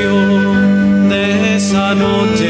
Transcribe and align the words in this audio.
canción 0.00 1.08
de 1.08 1.56
esa 1.56 1.94
noche 1.94 2.49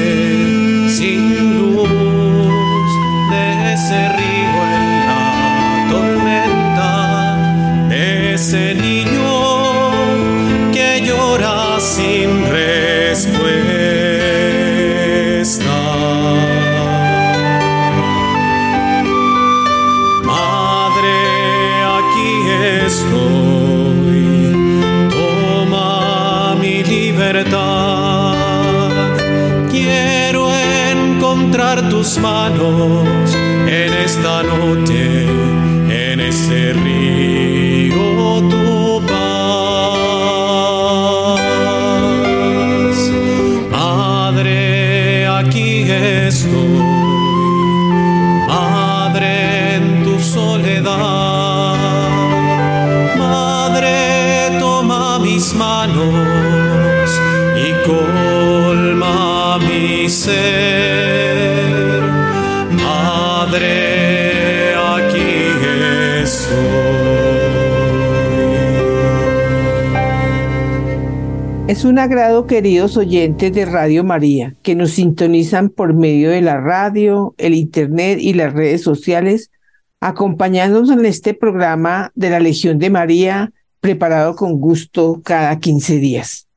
Es 71.70 71.84
un 71.84 72.00
agrado, 72.00 72.48
queridos 72.48 72.97
oyentes 72.97 73.53
de 73.53 73.64
Radio 73.64 74.03
María, 74.03 74.56
que 74.64 74.75
nos 74.75 74.91
sintonizan 74.91 75.69
por 75.69 75.94
medio 75.94 76.28
de 76.28 76.41
la 76.41 76.60
radio, 76.60 77.32
el 77.38 77.54
Internet 77.54 78.19
y 78.20 78.32
las 78.32 78.53
redes 78.53 78.82
sociales, 78.82 79.53
acompañándonos 80.00 80.91
en 80.91 81.06
este 81.06 81.32
programa 81.32 82.10
de 82.16 82.30
la 82.30 82.41
Legión 82.41 82.80
de 82.80 82.91
María, 82.91 83.53
preparado 83.78 84.34
con 84.34 84.59
gusto 84.59 85.20
cada 85.22 85.60
15 85.60 85.98
días. 86.00 86.48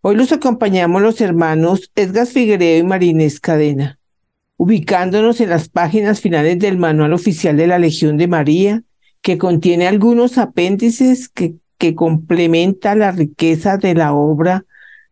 Hoy 0.00 0.16
los 0.16 0.32
acompañamos 0.32 1.00
los 1.00 1.20
hermanos 1.20 1.92
Edgar 1.94 2.26
Figueredo 2.26 2.78
y 2.78 2.82
Marinés 2.82 3.38
Cadena, 3.38 4.00
ubicándonos 4.56 5.40
en 5.40 5.50
las 5.50 5.68
páginas 5.68 6.20
finales 6.20 6.58
del 6.58 6.76
Manual 6.76 7.12
Oficial 7.12 7.56
de 7.56 7.68
la 7.68 7.78
Legión 7.78 8.16
de 8.16 8.26
María, 8.26 8.82
que 9.22 9.38
contiene 9.38 9.86
algunos 9.86 10.38
apéndices 10.38 11.28
que 11.28 11.54
que 11.80 11.94
complementa 11.94 12.94
la 12.94 13.10
riqueza 13.10 13.78
de 13.78 13.94
la 13.94 14.12
obra 14.12 14.66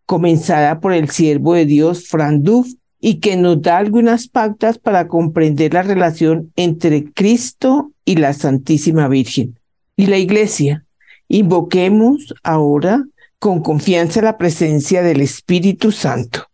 comenzada 0.05 0.81
por 0.81 0.93
el 0.93 1.09
siervo 1.09 1.55
de 1.55 1.65
Dios, 1.65 2.09
Fran 2.09 2.43
Duff, 2.43 2.69
y 3.01 3.21
que 3.21 3.39
nos 3.39 3.63
da 3.63 3.79
algunas 3.79 4.29
pautas 4.29 4.79
para 4.79 5.09
comprender 5.09 5.73
la 5.73 5.83
relación 5.83 6.53
entre 6.57 7.11
Cristo 7.11 7.93
y 8.05 8.17
la 8.17 8.35
Santísima 8.35 9.09
Virgen. 9.09 9.59
Y 9.97 10.07
la 10.07 10.19
Iglesia. 10.19 10.85
Invoquemos 11.29 12.35
ahora 12.43 13.03
con 13.39 13.63
confianza 13.63 14.21
la 14.21 14.37
presencia 14.37 15.03
del 15.03 15.23
Espíritu 15.23 15.91
Santo. 15.91 16.49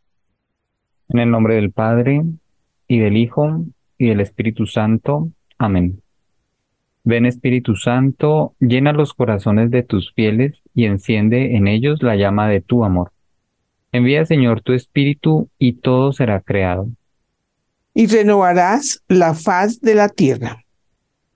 En 1.09 1.19
el 1.19 1.31
nombre 1.31 1.57
del 1.57 1.73
Padre, 1.73 2.23
y 2.87 2.99
del 3.01 3.17
Hijo, 3.17 3.65
y 3.99 4.11
del 4.11 4.21
Espíritu 4.21 4.67
Santo. 4.67 5.29
Amén. 5.59 6.04
Ven 7.07 7.27
Espíritu 7.27 7.77
Santo, 7.77 8.55
llena 8.61 8.95
los 8.95 9.13
corazones 9.13 9.71
de 9.71 9.83
tus 9.83 10.15
fieles 10.15 10.63
y 10.75 10.87
enciende 10.87 11.55
en 11.55 11.69
ellos 11.69 12.03
la 12.03 12.17
llama 12.17 12.49
de 12.49 12.63
tu 12.63 12.83
amor. 12.83 13.13
Envía 13.93 14.25
Señor 14.25 14.63
tu 14.63 14.73
Espíritu 14.73 15.51
y 15.59 15.75
todo 15.75 16.15
será 16.15 16.41
creado. 16.41 16.89
Y 17.93 18.07
renovarás 18.07 19.05
la 19.07 19.35
faz 19.35 19.83
de 19.83 19.95
la 19.95 20.09
tierra. 20.09 20.65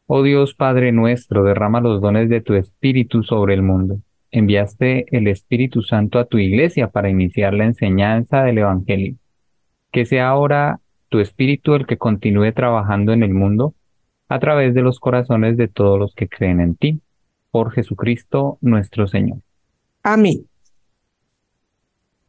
Oh 0.06 0.22
Dios 0.22 0.54
Padre 0.54 0.90
nuestro, 0.90 1.44
derrama 1.44 1.82
los 1.82 2.00
dones 2.00 2.30
de 2.30 2.40
tu 2.40 2.54
Espíritu 2.54 3.22
sobre 3.22 3.52
el 3.52 3.62
mundo. 3.62 3.98
Enviaste 4.30 5.04
el 5.14 5.28
Espíritu 5.28 5.82
Santo 5.82 6.18
a 6.18 6.24
tu 6.24 6.38
iglesia 6.38 6.88
para 6.88 7.10
iniciar 7.10 7.52
la 7.52 7.64
enseñanza 7.64 8.42
del 8.42 8.58
Evangelio. 8.58 9.16
Que 9.92 10.06
sea 10.06 10.30
ahora 10.30 10.80
tu 11.10 11.20
Espíritu 11.20 11.74
el 11.74 11.86
que 11.86 11.98
continúe 11.98 12.52
trabajando 12.52 13.12
en 13.12 13.22
el 13.22 13.34
mundo 13.34 13.74
a 14.28 14.38
través 14.38 14.74
de 14.74 14.82
los 14.82 15.00
corazones 15.00 15.56
de 15.56 15.68
todos 15.68 15.98
los 15.98 16.14
que 16.14 16.28
creen 16.28 16.60
en 16.60 16.74
ti, 16.76 17.00
por 17.50 17.72
Jesucristo 17.72 18.58
nuestro 18.60 19.06
Señor. 19.06 19.38
Amén. 20.02 20.46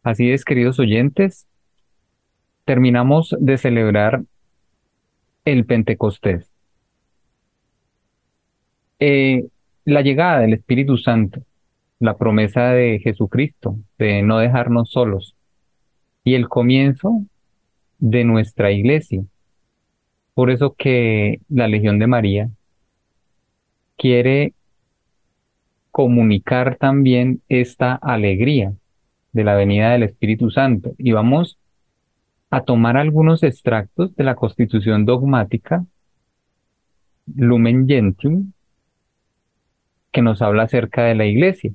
Así 0.03 0.31
es, 0.31 0.45
queridos 0.45 0.79
oyentes, 0.79 1.47
terminamos 2.65 3.35
de 3.39 3.57
celebrar 3.57 4.23
el 5.45 5.65
Pentecostés. 5.65 6.49
Eh, 8.99 9.45
la 9.85 10.01
llegada 10.01 10.39
del 10.39 10.53
Espíritu 10.53 10.97
Santo, 10.97 11.41
la 11.99 12.17
promesa 12.17 12.69
de 12.71 12.99
Jesucristo 12.99 13.77
de 13.97 14.21
no 14.21 14.39
dejarnos 14.39 14.91
solos 14.91 15.35
y 16.23 16.35
el 16.35 16.47
comienzo 16.47 17.23
de 17.97 18.23
nuestra 18.23 18.71
iglesia, 18.71 19.23
por 20.39 20.51
eso 20.51 20.73
que 20.73 21.41
la 21.49 21.67
Legión 21.67 21.99
de 21.99 22.07
María 22.07 22.49
quiere 23.97 24.53
comunicar 25.91 26.77
también 26.77 27.41
esta 27.49 27.95
alegría 27.95 28.71
de 29.33 29.43
la 29.43 29.55
venida 29.55 29.91
del 29.91 30.03
Espíritu 30.03 30.49
Santo. 30.49 30.93
Y 30.97 31.11
vamos 31.11 31.57
a 32.51 32.61
tomar 32.61 32.95
algunos 32.95 33.43
extractos 33.43 34.15
de 34.15 34.23
la 34.23 34.35
Constitución 34.35 35.03
dogmática 35.03 35.83
Lumen 37.35 37.85
Gentium 37.85 38.53
que 40.13 40.21
nos 40.21 40.41
habla 40.41 40.63
acerca 40.63 41.03
de 41.03 41.15
la 41.15 41.25
Iglesia. 41.25 41.73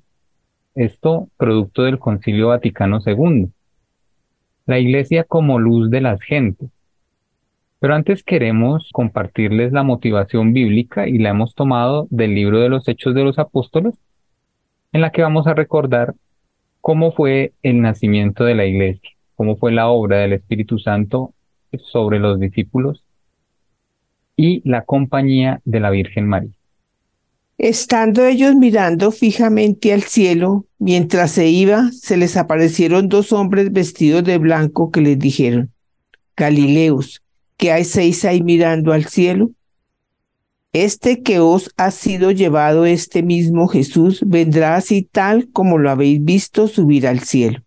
Esto 0.75 1.29
producto 1.37 1.83
del 1.83 1.99
Concilio 1.99 2.49
Vaticano 2.49 3.01
II. 3.05 3.51
La 4.65 4.79
Iglesia 4.79 5.25
como 5.25 5.59
luz 5.59 5.91
de 5.91 6.01
las 6.01 6.23
gentes. 6.23 6.74
Pero 7.85 7.97
antes 7.97 8.23
queremos 8.23 8.89
compartirles 8.95 9.71
la 9.73 9.83
motivación 9.83 10.55
bíblica 10.55 11.07
y 11.07 11.19
la 11.19 11.29
hemos 11.29 11.55
tomado 11.55 12.07
del 12.09 12.35
libro 12.35 12.61
de 12.61 12.71
los 12.71 12.89
Hechos 12.89 13.15
de 13.15 13.23
los 13.23 13.39
Apóstoles, 13.39 13.93
en 14.95 15.03
la 15.03 15.13
que 15.13 15.21
vamos 15.21 15.47
a 15.47 15.53
recordar 15.53 16.15
cómo 16.81 17.13
fue 17.13 17.53
el 17.63 17.83
nacimiento 17.83 18.45
de 18.45 18.55
la 18.55 18.65
iglesia, 18.65 19.11
cómo 19.35 19.59
fue 19.59 19.71
la 19.71 19.89
obra 19.89 20.21
del 20.21 20.33
Espíritu 20.33 20.79
Santo 20.79 21.35
sobre 21.77 22.21
los 22.21 22.41
discípulos 22.41 23.05
y 24.35 24.67
la 24.67 24.87
compañía 24.87 25.61
de 25.67 25.81
la 25.81 25.91
Virgen 25.91 26.27
María. 26.27 26.53
Estando 27.59 28.25
ellos 28.25 28.55
mirando 28.55 29.11
fijamente 29.11 29.93
al 29.93 30.05
cielo, 30.05 30.65
mientras 30.79 31.33
se 31.33 31.49
iba, 31.49 31.91
se 31.93 32.17
les 32.17 32.39
aparecieron 32.39 33.11
dos 33.11 33.31
hombres 33.31 33.71
vestidos 33.75 34.25
de 34.25 34.39
blanco 34.39 34.91
que 34.91 35.03
les 35.03 35.19
dijeron, 35.19 35.71
Galileos, 36.35 37.24
que 37.57 37.73
hay 37.73 37.85
seis 37.85 38.25
ahí 38.25 38.43
mirando 38.43 38.93
al 38.93 39.07
cielo. 39.07 39.51
Este 40.73 41.23
que 41.23 41.39
os 41.39 41.71
ha 41.77 41.91
sido 41.91 42.33
llevado 42.33 42.85
este 42.85 43.23
mismo 43.23 43.69
Jesús 43.69 44.23
vendrá 44.27 44.75
así 44.75 45.03
tal 45.03 45.49
como 45.51 45.79
lo 45.79 45.91
habéis 45.91 46.25
visto 46.25 46.67
subir 46.67 47.07
al 47.07 47.21
cielo. 47.21 47.63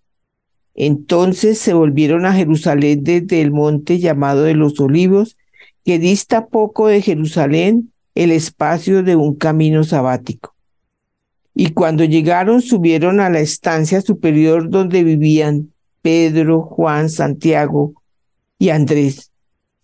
Entonces 0.75 1.57
se 1.57 1.74
volvieron 1.74 2.25
a 2.25 2.34
Jerusalén 2.34 3.04
desde 3.04 3.42
el 3.42 3.51
monte 3.51 4.00
llamado 4.00 4.44
de 4.44 4.54
los 4.54 4.80
olivos, 4.80 5.38
que 5.84 6.00
dista 6.00 6.48
poco 6.48 6.88
de 6.88 7.01
Jerusalén 7.01 7.92
el 8.13 8.31
espacio 8.31 9.04
de 9.04 9.16
un 9.16 9.36
camino 9.36 9.83
sabático. 9.83 10.54
Y 11.56 11.69
cuando 11.72 12.04
llegaron, 12.04 12.62
subieron 12.62 13.19
a 13.19 13.31
la 13.31 13.40
estancia 13.40 14.01
superior 14.01 14.69
donde 14.69 15.04
vivían 15.04 15.72
Pedro, 16.04 16.62
Juan, 16.62 17.10
Santiago 17.10 17.94
y 18.60 18.69
Andrés, 18.69 19.31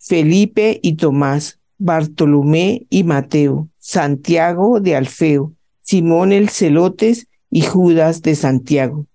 Felipe 0.06 0.80
y 0.84 0.96
Tomás, 0.96 1.60
Bartolomé 1.78 2.86
y 2.90 3.06
Mateo, 3.06 3.70
Santiago 3.78 4.82
de 4.82 4.98
Alfeo, 4.98 5.54
Simón 5.82 6.34
el 6.34 6.50
Celotes 6.50 7.28
y 7.50 7.62
Judas 7.62 8.22
de 8.22 8.36
Santiago. 8.36 9.08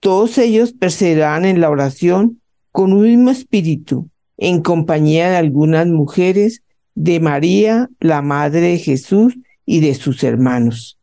Todos 0.00 0.38
ellos 0.38 0.72
perseveraban 0.72 1.44
en 1.44 1.60
la 1.60 1.70
oración 1.70 2.40
con 2.72 2.92
un 2.92 3.02
mismo 3.04 3.30
espíritu, 3.30 4.10
en 4.36 4.62
compañía 4.62 5.30
de 5.30 5.36
algunas 5.36 5.86
mujeres, 5.86 6.64
de 6.96 7.20
María, 7.20 7.88
la 8.00 8.20
Madre 8.20 8.60
de 8.60 8.78
Jesús, 8.78 9.34
y 9.64 9.78
de 9.78 9.94
sus 9.94 10.24
hermanos. 10.24 10.98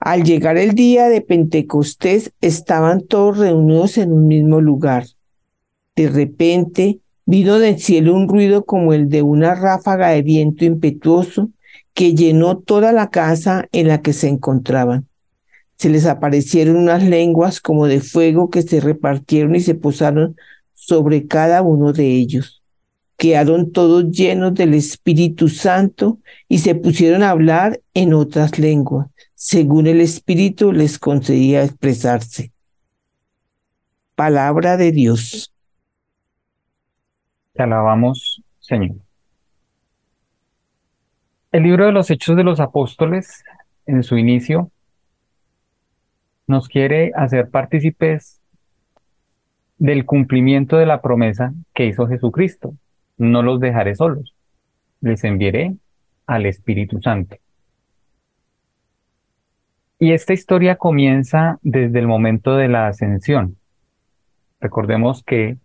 Al 0.00 0.24
llegar 0.24 0.56
el 0.56 0.74
día 0.74 1.08
de 1.08 1.20
Pentecostés, 1.20 2.32
estaban 2.40 3.06
todos 3.06 3.36
reunidos 3.36 3.98
en 3.98 4.12
un 4.12 4.26
mismo 4.26 4.62
lugar. 4.62 5.04
De 5.94 6.08
repente 6.08 7.00
vino 7.26 7.58
del 7.58 7.78
cielo 7.78 8.14
un 8.14 8.28
ruido 8.28 8.64
como 8.64 8.92
el 8.92 9.08
de 9.08 9.22
una 9.22 9.54
ráfaga 9.54 10.10
de 10.10 10.22
viento 10.22 10.64
impetuoso 10.64 11.50
que 11.94 12.14
llenó 12.14 12.58
toda 12.58 12.92
la 12.92 13.10
casa 13.10 13.68
en 13.72 13.88
la 13.88 14.02
que 14.02 14.12
se 14.12 14.28
encontraban. 14.28 15.06
Se 15.76 15.88
les 15.88 16.06
aparecieron 16.06 16.76
unas 16.76 17.02
lenguas 17.02 17.60
como 17.60 17.86
de 17.86 18.00
fuego 18.00 18.50
que 18.50 18.62
se 18.62 18.80
repartieron 18.80 19.54
y 19.54 19.60
se 19.60 19.74
posaron 19.74 20.36
sobre 20.72 21.26
cada 21.26 21.62
uno 21.62 21.92
de 21.92 22.06
ellos. 22.06 22.62
Quedaron 23.16 23.72
todos 23.72 24.10
llenos 24.10 24.54
del 24.54 24.74
Espíritu 24.74 25.48
Santo 25.48 26.18
y 26.48 26.58
se 26.58 26.74
pusieron 26.74 27.22
a 27.22 27.30
hablar 27.30 27.80
en 27.94 28.12
otras 28.12 28.58
lenguas, 28.58 29.08
según 29.34 29.86
el 29.86 30.00
Espíritu 30.00 30.72
les 30.72 30.98
concedía 30.98 31.64
expresarse. 31.64 32.52
Palabra 34.16 34.76
de 34.76 34.92
Dios. 34.92 35.53
Te 37.54 37.62
alabamos, 37.62 38.42
Señor. 38.58 38.96
El 41.52 41.62
libro 41.62 41.86
de 41.86 41.92
los 41.92 42.10
Hechos 42.10 42.36
de 42.36 42.42
los 42.42 42.58
Apóstoles, 42.58 43.44
en 43.86 44.02
su 44.02 44.18
inicio, 44.18 44.72
nos 46.48 46.66
quiere 46.66 47.12
hacer 47.14 47.50
partícipes 47.50 48.40
del 49.78 50.04
cumplimiento 50.04 50.78
de 50.78 50.86
la 50.86 51.00
promesa 51.00 51.54
que 51.74 51.86
hizo 51.86 52.08
Jesucristo. 52.08 52.74
No 53.18 53.44
los 53.44 53.60
dejaré 53.60 53.94
solos, 53.94 54.34
les 55.00 55.22
enviaré 55.22 55.76
al 56.26 56.46
Espíritu 56.46 57.00
Santo. 57.00 57.36
Y 60.00 60.12
esta 60.12 60.32
historia 60.32 60.74
comienza 60.74 61.60
desde 61.62 62.00
el 62.00 62.08
momento 62.08 62.56
de 62.56 62.66
la 62.66 62.88
ascensión. 62.88 63.58
Recordemos 64.60 65.22
que 65.22 65.56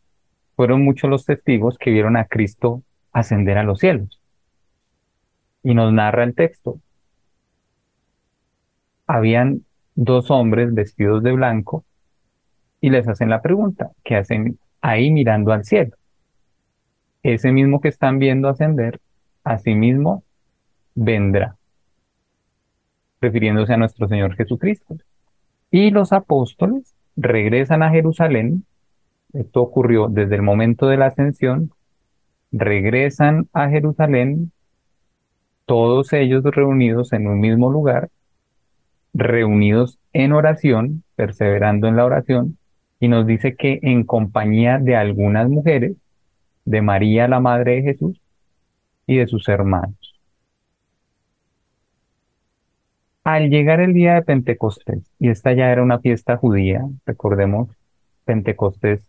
fueron 0.60 0.84
muchos 0.84 1.10
los 1.10 1.24
testigos 1.24 1.78
que 1.78 1.90
vieron 1.90 2.18
a 2.18 2.26
Cristo 2.26 2.84
ascender 3.14 3.58
a 3.58 3.64
los 3.64 3.80
cielos. 3.80 4.20
Y 5.64 5.74
nos 5.74 5.94
narra 5.94 6.26
el 6.26 6.36
texto. 6.36 6.82
Habían 9.08 9.64
dos 9.96 10.30
hombres 10.30 10.74
vestidos 10.74 11.24
de 11.24 11.32
blanco 11.32 11.86
y 12.82 12.90
les 12.90 13.08
hacen 13.08 13.30
la 13.30 13.42
pregunta, 13.42 13.92
¿qué 14.04 14.18
hacen 14.18 14.60
ahí 14.82 15.12
mirando 15.12 15.54
al 15.54 15.64
cielo? 15.64 15.96
Ese 17.24 17.54
mismo 17.54 17.80
que 17.80 17.88
están 17.88 18.20
viendo 18.20 18.50
ascender, 18.50 19.00
mismo 19.66 20.26
vendrá, 20.94 21.56
refiriéndose 23.22 23.76
a 23.76 23.78
nuestro 23.78 24.10
Señor 24.10 24.36
Jesucristo. 24.36 24.98
Y 25.72 25.92
los 25.92 26.12
apóstoles 26.12 26.94
regresan 27.16 27.82
a 27.82 27.92
Jerusalén, 27.92 28.66
esto 29.34 29.62
ocurrió 29.62 30.08
desde 30.10 30.36
el 30.36 30.42
momento 30.42 30.88
de 30.88 30.98
la 30.98 31.08
ascensión, 31.08 31.72
regresan 32.52 33.48
a 33.54 33.70
Jerusalén, 33.70 34.52
todos 35.66 36.14
ellos 36.14 36.44
reunidos 36.44 37.14
en 37.14 37.28
un 37.28 37.40
mismo 37.40 37.72
lugar, 37.72 38.10
reunidos 39.14 40.00
en 40.14 40.34
oración, 40.34 41.04
perseverando 41.16 41.88
en 41.88 41.96
la 41.96 42.06
oración, 42.06 42.58
y 43.00 43.08
nos 43.08 43.28
dice 43.28 43.56
que 43.56 43.80
en 43.84 44.04
compañía 44.04 44.80
de 44.80 44.96
algunas 44.96 45.48
mujeres, 45.50 45.96
de 46.66 46.82
María 46.82 47.28
la 47.28 47.40
Madre 47.40 47.76
de 47.76 47.82
Jesús 47.82 48.22
y 49.08 49.18
de 49.18 49.28
sus 49.28 49.48
hermanos. 49.48 50.16
Al 53.24 53.50
llegar 53.50 53.80
el 53.80 53.94
día 53.94 54.16
de 54.16 54.22
Pentecostés, 54.24 55.04
y 55.20 55.30
esta 55.30 55.54
ya 55.54 55.72
era 55.72 55.84
una 55.84 56.00
fiesta 56.00 56.38
judía, 56.38 56.84
recordemos, 57.06 57.70
Pentecostés 58.26 59.08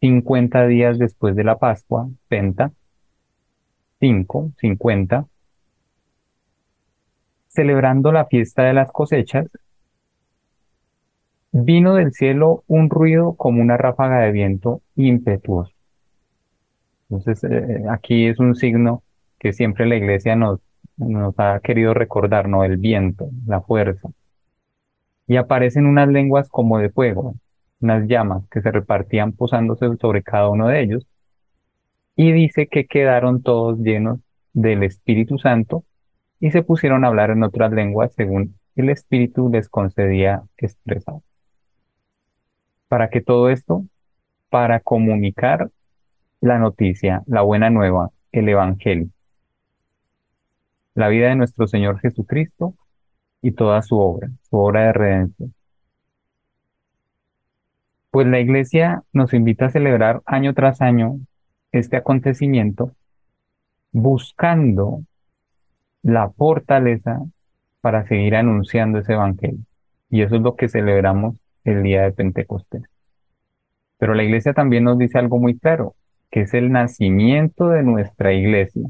50 0.00 0.66
días 0.66 0.98
después 0.98 1.34
de 1.36 1.44
la 1.44 1.58
Pascua, 1.58 2.08
Penta, 2.28 2.72
5, 4.00 4.52
50, 4.58 5.26
celebrando 7.48 8.12
la 8.12 8.26
fiesta 8.26 8.64
de 8.64 8.74
las 8.74 8.92
cosechas, 8.92 9.48
vino 11.52 11.94
del 11.94 12.12
cielo 12.12 12.64
un 12.66 12.90
ruido 12.90 13.34
como 13.34 13.62
una 13.62 13.76
ráfaga 13.76 14.20
de 14.20 14.32
viento 14.32 14.82
impetuoso. 14.94 15.72
Entonces, 17.08 17.44
eh, 17.44 17.84
aquí 17.90 18.26
es 18.26 18.38
un 18.38 18.54
signo 18.54 19.02
que 19.38 19.52
siempre 19.52 19.86
la 19.86 19.96
iglesia 19.96 20.36
nos, 20.36 20.60
nos 20.96 21.34
ha 21.38 21.60
querido 21.60 21.94
recordar, 21.94 22.48
¿no? 22.48 22.64
El 22.64 22.76
viento, 22.78 23.30
la 23.46 23.60
fuerza. 23.60 24.08
Y 25.26 25.36
aparecen 25.36 25.86
unas 25.86 26.08
lenguas 26.08 26.48
como 26.48 26.78
de 26.78 26.90
fuego, 26.90 27.34
unas 27.86 28.08
llamas 28.08 28.42
que 28.50 28.60
se 28.60 28.72
repartían 28.72 29.32
posándose 29.32 29.96
sobre 30.00 30.22
cada 30.22 30.48
uno 30.50 30.68
de 30.68 30.82
ellos. 30.82 31.06
Y 32.16 32.32
dice 32.32 32.66
que 32.66 32.86
quedaron 32.86 33.42
todos 33.42 33.78
llenos 33.78 34.18
del 34.52 34.82
Espíritu 34.82 35.38
Santo 35.38 35.84
y 36.40 36.50
se 36.50 36.62
pusieron 36.62 37.04
a 37.04 37.08
hablar 37.08 37.30
en 37.30 37.44
otras 37.44 37.72
lenguas 37.72 38.12
según 38.14 38.56
el 38.74 38.90
Espíritu 38.90 39.48
les 39.50 39.68
concedía 39.68 40.42
expresar. 40.58 41.16
¿Para 42.88 43.08
que 43.08 43.20
todo 43.20 43.48
esto? 43.50 43.84
Para 44.50 44.80
comunicar 44.80 45.70
la 46.40 46.58
noticia, 46.58 47.22
la 47.26 47.42
buena 47.42 47.70
nueva, 47.70 48.10
el 48.32 48.48
Evangelio, 48.48 49.08
la 50.94 51.08
vida 51.08 51.28
de 51.28 51.36
nuestro 51.36 51.66
Señor 51.66 52.00
Jesucristo 52.00 52.74
y 53.42 53.52
toda 53.52 53.80
su 53.82 53.98
obra, 53.98 54.28
su 54.48 54.56
obra 54.56 54.86
de 54.86 54.92
redención. 54.92 55.55
Pues 58.16 58.28
la 58.28 58.40
Iglesia 58.40 59.02
nos 59.12 59.34
invita 59.34 59.66
a 59.66 59.70
celebrar 59.70 60.22
año 60.24 60.54
tras 60.54 60.80
año 60.80 61.18
este 61.70 61.98
acontecimiento 61.98 62.92
buscando 63.92 65.02
la 66.00 66.30
fortaleza 66.30 67.20
para 67.82 68.06
seguir 68.06 68.36
anunciando 68.36 69.00
ese 69.00 69.12
evangelio. 69.12 69.60
Y 70.08 70.22
eso 70.22 70.36
es 70.36 70.40
lo 70.40 70.56
que 70.56 70.70
celebramos 70.70 71.38
el 71.64 71.82
día 71.82 72.04
de 72.04 72.12
Pentecostés. 72.12 72.84
Pero 73.98 74.14
la 74.14 74.22
iglesia 74.22 74.54
también 74.54 74.84
nos 74.84 74.96
dice 74.96 75.18
algo 75.18 75.38
muy 75.38 75.58
claro, 75.58 75.94
que 76.30 76.40
es 76.40 76.54
el 76.54 76.72
nacimiento 76.72 77.68
de 77.68 77.82
nuestra 77.82 78.32
iglesia. 78.32 78.88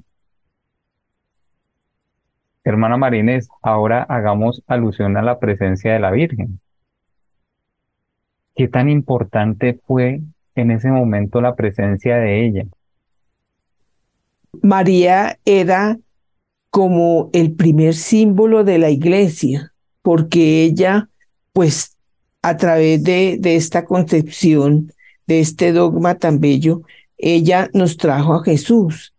Hermana 2.62 2.96
Marínez, 2.96 3.48
ahora 3.60 4.04
hagamos 4.04 4.62
alusión 4.68 5.16
a 5.16 5.22
la 5.22 5.40
presencia 5.40 5.92
de 5.92 5.98
la 5.98 6.12
Virgen. 6.12 6.60
¿Qué 8.56 8.68
tan 8.68 8.88
importante 8.88 9.78
fue 9.86 10.22
en 10.54 10.70
ese 10.70 10.88
momento 10.88 11.42
la 11.42 11.54
presencia 11.54 12.16
de 12.16 12.46
ella? 12.46 12.66
María 14.62 15.38
era 15.44 15.98
como 16.70 17.28
el 17.34 17.52
primer 17.52 17.94
símbolo 17.94 18.64
de 18.64 18.78
la 18.78 18.88
iglesia, 18.88 19.74
porque 20.00 20.62
ella, 20.62 21.10
pues, 21.52 21.98
a 22.40 22.56
través 22.56 23.04
de, 23.04 23.36
de 23.38 23.56
esta 23.56 23.84
concepción, 23.84 24.90
de 25.26 25.40
este 25.40 25.72
dogma 25.72 26.14
tan 26.14 26.40
bello, 26.40 26.80
ella 27.18 27.68
nos 27.74 27.98
trajo 27.98 28.34
a 28.34 28.44
Jesús, 28.44 29.12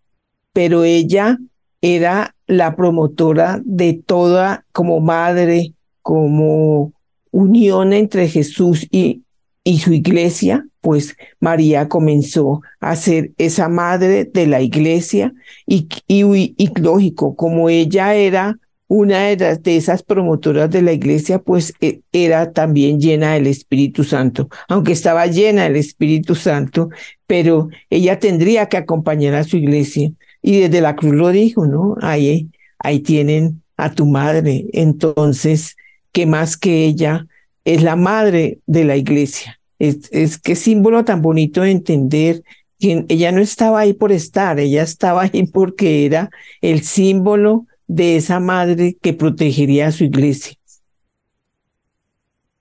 pero 0.52 0.84
ella 0.84 1.38
era 1.82 2.36
la 2.48 2.76
promotora 2.76 3.62
de 3.64 4.02
toda, 4.04 4.66
como 4.72 5.00
madre, 5.00 5.74
como 6.02 6.94
unión 7.32 7.94
entre 7.94 8.28
Jesús 8.28 8.88
y, 8.90 9.24
y 9.68 9.80
su 9.80 9.92
iglesia, 9.92 10.66
pues 10.80 11.18
María 11.42 11.90
comenzó 11.90 12.62
a 12.80 12.96
ser 12.96 13.34
esa 13.38 13.68
madre 13.68 14.24
de 14.24 14.48
la 14.48 14.62
iglesia 14.62 15.34
y, 15.66 15.90
y, 16.08 16.70
lógico, 16.80 17.36
como 17.36 17.68
ella 17.68 18.16
era 18.16 18.58
una 18.88 19.36
de, 19.36 19.60
esas 19.76 20.04
promotoras 20.04 20.70
de 20.72 20.82
la 20.82 20.94
iglesia, 20.94 21.40
pues 21.40 21.74
e, 21.82 22.00
era 22.14 22.54
también 22.54 23.02
llena 23.02 23.34
del 23.34 23.48
Espíritu 23.48 24.06
Santo, 24.06 24.48
aunque 24.70 24.94
estaba 24.94 25.28
llena 25.28 25.64
del 25.64 25.76
Espíritu 25.76 26.34
Santo, 26.34 26.88
pero 27.26 27.68
ella 27.90 28.20
tendría 28.20 28.70
que 28.70 28.78
acompañar 28.78 29.34
a 29.34 29.44
su 29.44 29.58
iglesia. 29.58 30.14
Y 30.42 30.62
desde 30.62 30.80
la 30.80 30.96
cruz 30.96 31.14
lo 31.14 31.28
dijo, 31.28 31.68
¿no? 31.68 31.98
Ahí, 32.02 32.52
ahí 32.80 33.02
tienen 33.02 33.64
a 33.76 33.92
tu 33.92 34.06
madre. 34.06 34.68
Entonces, 34.72 35.76
que 36.14 36.26
más 36.26 36.56
que 36.56 36.86
ella 36.86 37.28
es 37.68 37.84
la 37.84 37.98
madre 37.98 38.60
de 38.66 38.86
la 38.86 38.96
iglesia. 38.96 39.60
Es, 39.78 40.10
es 40.14 40.40
que 40.40 40.56
símbolo 40.56 41.04
tan 41.04 41.22
bonito 41.22 41.64
de 41.64 41.72
entender 41.72 42.42
que 42.80 43.04
ella 43.10 43.34
no 43.34 43.42
estaba 43.42 43.82
ahí 43.82 43.94
por 43.94 44.14
estar, 44.14 44.58
ella 44.58 44.84
estaba 44.84 45.24
ahí 45.24 45.46
porque 45.48 46.06
era 46.06 46.30
el 46.62 46.82
símbolo 46.82 47.66
de 47.86 48.16
esa 48.16 48.40
madre 48.40 48.96
que 49.02 49.12
protegería 49.12 49.88
a 49.88 49.92
su 49.92 50.06
iglesia. 50.06 50.54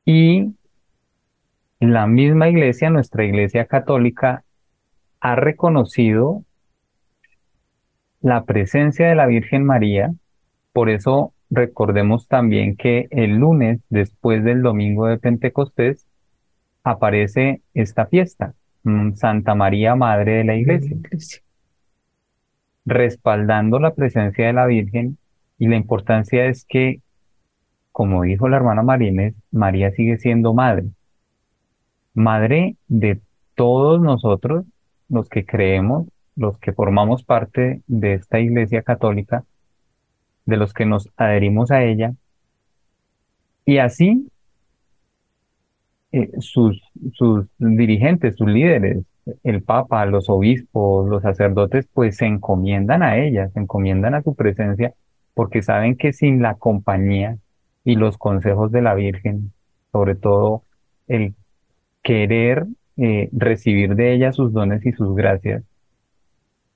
Y 0.04 0.54
la 1.78 2.08
misma 2.08 2.48
iglesia, 2.48 2.90
nuestra 2.90 3.25
iglesia 3.25 3.66
católica, 3.66 4.42
ha 5.20 5.36
reconocido 5.36 6.42
la 8.20 8.44
presencia 8.44 9.06
de 9.08 9.14
la 9.14 9.26
Virgen 9.26 9.64
María. 9.64 10.12
Por 10.72 10.90
eso 10.90 11.32
recordemos 11.50 12.28
también 12.28 12.76
que 12.76 13.08
el 13.10 13.36
lunes, 13.36 13.80
después 13.90 14.44
del 14.44 14.62
domingo 14.62 15.06
de 15.06 15.18
Pentecostés, 15.18 16.06
aparece 16.84 17.62
esta 17.74 18.06
fiesta, 18.06 18.54
mm, 18.84 19.14
Santa 19.14 19.54
María, 19.54 19.96
Madre 19.96 20.34
de 20.34 20.44
la 20.44 20.56
Iglesia, 20.56 20.96
respaldando 22.84 23.78
la 23.80 23.94
presencia 23.94 24.46
de 24.46 24.52
la 24.52 24.66
Virgen. 24.66 25.18
Y 25.58 25.68
la 25.68 25.76
importancia 25.76 26.46
es 26.46 26.64
que, 26.64 27.00
como 27.92 28.22
dijo 28.22 28.48
la 28.48 28.56
hermana 28.58 28.82
Marínez, 28.82 29.34
María 29.50 29.90
sigue 29.92 30.18
siendo 30.18 30.54
madre. 30.54 30.84
Madre 32.14 32.76
de 32.88 33.20
todos 33.54 34.00
nosotros, 34.00 34.64
los 35.08 35.28
que 35.28 35.44
creemos, 35.44 36.06
los 36.36 36.58
que 36.58 36.72
formamos 36.72 37.24
parte 37.24 37.82
de 37.86 38.14
esta 38.14 38.38
Iglesia 38.38 38.82
católica, 38.82 39.44
de 40.46 40.56
los 40.56 40.72
que 40.72 40.86
nos 40.86 41.10
adherimos 41.16 41.70
a 41.70 41.84
ella, 41.84 42.14
y 43.64 43.78
así 43.78 44.28
eh, 46.12 46.30
sus, 46.38 46.80
sus 47.12 47.46
dirigentes, 47.58 48.36
sus 48.36 48.48
líderes, 48.48 49.04
el 49.42 49.62
Papa, 49.62 50.06
los 50.06 50.30
obispos, 50.30 51.08
los 51.08 51.22
sacerdotes, 51.22 51.88
pues 51.92 52.16
se 52.16 52.26
encomiendan 52.26 53.02
a 53.02 53.18
ella, 53.18 53.48
se 53.50 53.60
encomiendan 53.60 54.14
a 54.14 54.22
su 54.22 54.34
presencia, 54.34 54.94
porque 55.34 55.62
saben 55.62 55.96
que 55.96 56.12
sin 56.12 56.42
la 56.42 56.54
compañía 56.54 57.38
y 57.84 57.96
los 57.96 58.18
consejos 58.18 58.70
de 58.72 58.82
la 58.82 58.94
Virgen, 58.94 59.52
sobre 59.92 60.14
todo 60.14 60.62
el 61.08 61.34
querer 62.02 62.66
eh, 62.96 63.28
recibir 63.32 63.96
de 63.96 64.14
ella 64.14 64.32
sus 64.32 64.52
dones 64.52 64.86
y 64.86 64.92
sus 64.92 65.14
gracias, 65.14 65.64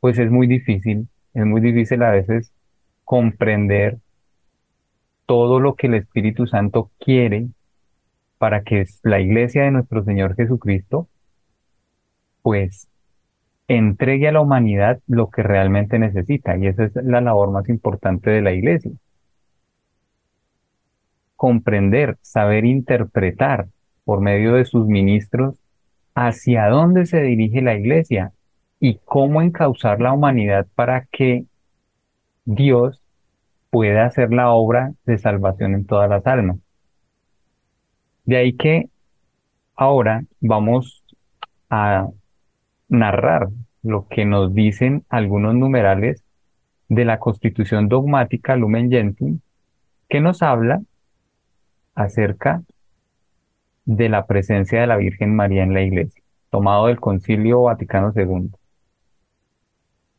pues 0.00 0.18
es 0.18 0.30
muy 0.30 0.46
difícil, 0.46 1.08
es 1.34 1.46
muy 1.46 1.60
difícil 1.60 2.02
a 2.02 2.10
veces 2.10 2.52
comprender 3.10 3.98
todo 5.26 5.58
lo 5.58 5.74
que 5.74 5.88
el 5.88 5.94
Espíritu 5.94 6.46
Santo 6.46 6.92
quiere 7.00 7.48
para 8.38 8.62
que 8.62 8.84
la 9.02 9.18
iglesia 9.18 9.64
de 9.64 9.72
nuestro 9.72 10.04
Señor 10.04 10.36
Jesucristo, 10.36 11.08
pues 12.40 12.88
entregue 13.66 14.28
a 14.28 14.32
la 14.32 14.40
humanidad 14.40 15.00
lo 15.08 15.28
que 15.28 15.42
realmente 15.42 15.98
necesita. 15.98 16.56
Y 16.56 16.68
esa 16.68 16.84
es 16.84 16.94
la 17.02 17.20
labor 17.20 17.50
más 17.50 17.68
importante 17.68 18.30
de 18.30 18.42
la 18.42 18.52
iglesia. 18.52 18.92
Comprender, 21.34 22.16
saber 22.20 22.64
interpretar 22.64 23.66
por 24.04 24.20
medio 24.20 24.54
de 24.54 24.64
sus 24.64 24.86
ministros 24.86 25.56
hacia 26.14 26.68
dónde 26.68 27.06
se 27.06 27.20
dirige 27.22 27.60
la 27.60 27.74
iglesia 27.74 28.30
y 28.78 29.00
cómo 29.04 29.42
encauzar 29.42 30.00
la 30.00 30.12
humanidad 30.12 30.68
para 30.76 31.06
que 31.10 31.46
Dios 32.44 33.02
pueda 33.70 34.06
hacer 34.06 34.32
la 34.32 34.50
obra 34.50 34.92
de 35.04 35.18
salvación 35.18 35.74
en 35.74 35.86
todas 35.86 36.10
las 36.10 36.26
almas. 36.26 36.58
De 38.24 38.36
ahí 38.36 38.52
que 38.52 38.88
ahora 39.76 40.24
vamos 40.40 41.04
a 41.68 42.08
narrar 42.88 43.48
lo 43.82 44.06
que 44.08 44.24
nos 44.24 44.52
dicen 44.52 45.04
algunos 45.08 45.54
numerales 45.54 46.24
de 46.88 47.04
la 47.04 47.18
Constitución 47.18 47.88
dogmática 47.88 48.56
Lumen 48.56 48.90
Gentium, 48.90 49.40
que 50.08 50.20
nos 50.20 50.42
habla 50.42 50.82
acerca 51.94 52.62
de 53.84 54.08
la 54.08 54.26
presencia 54.26 54.80
de 54.80 54.86
la 54.86 54.96
Virgen 54.96 55.34
María 55.34 55.62
en 55.62 55.72
la 55.72 55.82
Iglesia, 55.82 56.22
tomado 56.50 56.88
del 56.88 57.00
Concilio 57.00 57.62
Vaticano 57.62 58.12
II. 58.14 58.50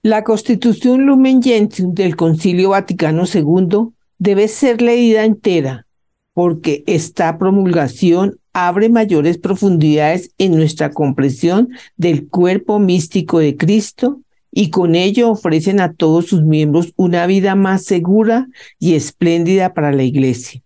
La 0.03 0.23
Constitución 0.23 1.05
Lumen 1.05 1.43
Gentium 1.43 1.93
del 1.93 2.15
Concilio 2.15 2.69
Vaticano 2.69 3.25
II 3.31 3.89
debe 4.17 4.47
ser 4.47 4.81
leída 4.81 5.25
entera, 5.25 5.85
porque 6.33 6.83
esta 6.87 7.37
promulgación 7.37 8.39
abre 8.51 8.89
mayores 8.89 9.37
profundidades 9.37 10.31
en 10.39 10.55
nuestra 10.55 10.89
comprensión 10.89 11.69
del 11.97 12.27
cuerpo 12.27 12.79
místico 12.79 13.37
de 13.37 13.55
Cristo 13.55 14.21
y 14.51 14.71
con 14.71 14.95
ello 14.95 15.29
ofrecen 15.29 15.79
a 15.79 15.93
todos 15.93 16.25
sus 16.25 16.41
miembros 16.41 16.93
una 16.95 17.27
vida 17.27 17.53
más 17.53 17.83
segura 17.83 18.47
y 18.79 18.95
espléndida 18.95 19.75
para 19.75 19.91
la 19.91 20.01
Iglesia. 20.01 20.63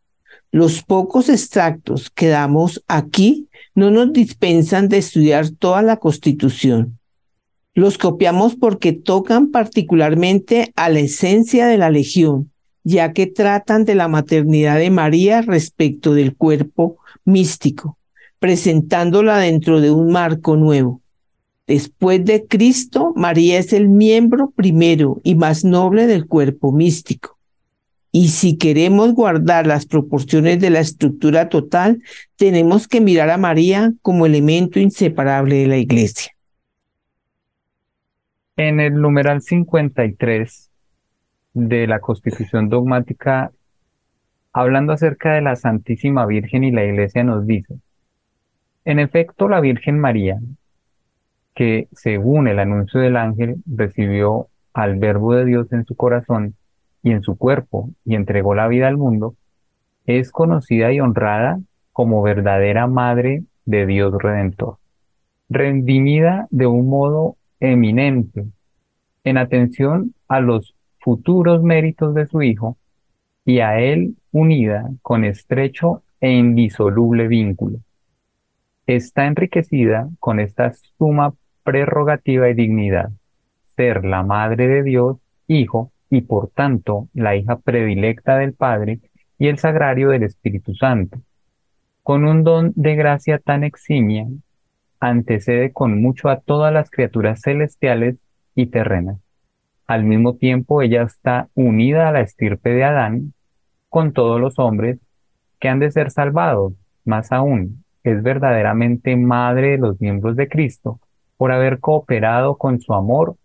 Los 0.53 0.81
pocos 0.81 1.27
extractos 1.27 2.09
que 2.09 2.29
damos 2.29 2.85
aquí 2.87 3.49
no 3.75 3.91
nos 3.91 4.13
dispensan 4.13 4.87
de 4.87 4.99
estudiar 4.99 5.49
toda 5.49 5.81
la 5.81 5.97
Constitución. 5.97 6.99
Los 7.75 7.97
copiamos 7.97 8.55
porque 8.55 8.93
tocan 8.93 9.51
particularmente 9.51 10.71
a 10.77 10.87
la 10.87 10.99
esencia 10.99 11.67
de 11.67 11.77
la 11.77 11.89
Legión, 11.89 12.49
ya 12.85 13.11
que 13.11 13.27
tratan 13.27 13.83
de 13.83 13.95
la 13.95 14.07
maternidad 14.07 14.77
de 14.77 14.89
María 14.89 15.41
respecto 15.41 16.13
del 16.13 16.37
cuerpo 16.37 16.97
místico, 17.25 17.97
presentándola 18.39 19.39
dentro 19.39 19.81
de 19.81 19.91
un 19.91 20.09
marco 20.13 20.55
nuevo. 20.55 21.01
Después 21.67 22.23
de 22.23 22.45
Cristo, 22.47 23.11
María 23.17 23.59
es 23.59 23.73
el 23.73 23.89
miembro 23.89 24.51
primero 24.55 25.19
y 25.25 25.35
más 25.35 25.65
noble 25.65 26.07
del 26.07 26.27
cuerpo 26.27 26.71
místico. 26.71 27.37
Y 28.13 28.29
si 28.29 28.55
queremos 28.55 29.13
guardar 29.13 29.67
las 29.67 29.85
proporciones 29.85 30.61
de 30.61 30.69
la 30.69 30.79
estructura 30.79 31.49
total, 31.49 32.01
tenemos 32.37 32.87
que 32.87 33.01
mirar 33.01 33.29
a 33.31 33.37
María 33.37 33.91
como 34.01 34.25
elemento 34.25 34.79
inseparable 34.79 35.57
de 35.57 35.67
la 35.67 35.77
Iglesia. 35.77 36.34
En 38.57 38.79
el 38.79 38.93
numeral 39.01 39.41
53 39.41 40.71
de 41.55 41.87
la 41.87 41.99
Constitución 41.99 42.69
dogmática, 42.69 43.51
hablando 44.53 44.93
acerca 44.93 45.33
de 45.33 45.41
la 45.41 45.57
Santísima 45.57 46.25
Virgen 46.25 46.63
y 46.63 46.71
la 46.71 46.85
Iglesia, 46.85 47.25
nos 47.25 47.45
dice, 47.45 47.75
en 48.85 48.99
efecto, 48.99 49.49
la 49.49 49.59
Virgen 49.59 49.99
María, 49.99 50.39
que 51.53 51.89
según 51.91 52.47
el 52.47 52.59
anuncio 52.59 53.01
del 53.01 53.17
ángel 53.17 53.57
recibió 53.65 54.47
al 54.73 54.99
Verbo 54.99 55.33
de 55.33 55.43
Dios 55.43 55.73
en 55.73 55.85
su 55.85 55.97
corazón 55.97 56.55
y 57.03 57.11
en 57.11 57.23
su 57.23 57.37
cuerpo 57.37 57.89
y 58.05 58.15
entregó 58.15 58.55
la 58.55 58.69
vida 58.69 58.87
al 58.87 58.95
mundo, 58.95 59.35
es 60.05 60.31
conocida 60.31 60.93
y 60.93 61.01
honrada 61.01 61.59
como 61.91 62.21
verdadera 62.21 62.87
Madre 62.87 63.43
de 63.65 63.85
Dios 63.85 64.13
Redentor, 64.17 64.77
redimida 65.49 66.47
de 66.51 66.67
un 66.67 66.87
modo 66.87 67.35
eminente 67.59 68.45
en 69.23 69.37
atención 69.37 70.13
a 70.27 70.39
los 70.39 70.75
futuros 70.99 71.63
méritos 71.63 72.13
de 72.13 72.27
su 72.27 72.41
Hijo 72.41 72.77
y 73.45 73.59
a 73.59 73.79
Él 73.79 74.15
unida 74.31 74.89
con 75.01 75.23
estrecho 75.23 76.03
e 76.19 76.31
indisoluble 76.31 77.27
vínculo. 77.27 77.79
Está 78.87 79.25
enriquecida 79.25 80.09
con 80.19 80.39
esta 80.39 80.73
suma 80.97 81.33
prerrogativa 81.63 82.49
y 82.49 82.53
dignidad, 82.53 83.11
ser 83.75 84.05
la 84.05 84.23
Madre 84.23 84.67
de 84.67 84.83
Dios, 84.83 85.17
Hijo, 85.47 85.91
y 86.09 86.21
por 86.21 86.49
tanto 86.49 87.09
la 87.13 87.35
hija 87.35 87.57
predilecta 87.57 88.37
del 88.37 88.53
Padre 88.53 88.99
y 89.37 89.47
el 89.47 89.57
sagrario 89.57 90.09
del 90.09 90.23
Espíritu 90.23 90.73
Santo. 90.75 91.19
Con 92.03 92.25
un 92.25 92.43
don 92.43 92.71
de 92.75 92.95
gracia 92.95 93.39
tan 93.39 93.63
eximia 93.63 94.27
antecede 94.99 95.71
con 95.71 96.01
mucho 96.01 96.29
a 96.29 96.39
todas 96.39 96.73
las 96.73 96.89
criaturas 96.89 97.41
celestiales 97.41 98.17
y 98.55 98.67
terrenas. 98.67 99.19
Al 99.87 100.03
mismo 100.03 100.35
tiempo, 100.35 100.81
ella 100.81 101.03
está 101.03 101.49
unida 101.53 102.09
a 102.09 102.11
la 102.11 102.21
estirpe 102.21 102.71
de 102.71 102.83
Adán 102.83 103.33
con 103.89 104.13
todos 104.13 104.39
los 104.41 104.57
hombres 104.57 104.99
que 105.59 105.69
han 105.69 105.79
de 105.79 105.91
ser 105.91 106.11
salvados. 106.11 106.73
Más 107.05 107.31
aún, 107.31 107.83
es 108.03 108.21
verdaderamente 108.23 109.15
madre 109.15 109.71
de 109.71 109.77
los 109.77 109.99
miembros 110.01 110.35
de 110.35 110.47
Cristo 110.47 110.99
por 111.37 111.51
haber 111.51 111.79
cooperado 111.79 112.57
con 112.57 112.79
su 112.79 112.93
amor 112.93 113.35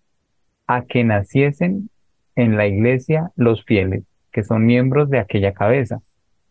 a 0.66 0.83
que 0.83 1.02
naciesen 1.04 1.90
en 2.37 2.57
la 2.57 2.66
iglesia 2.66 3.33
los 3.37 3.64
fieles, 3.64 4.04
que 4.33 4.45
son 4.45 4.64
miembros 4.64 5.11
de 5.11 5.19
aquella 5.19 5.52
cabeza, 5.52 6.00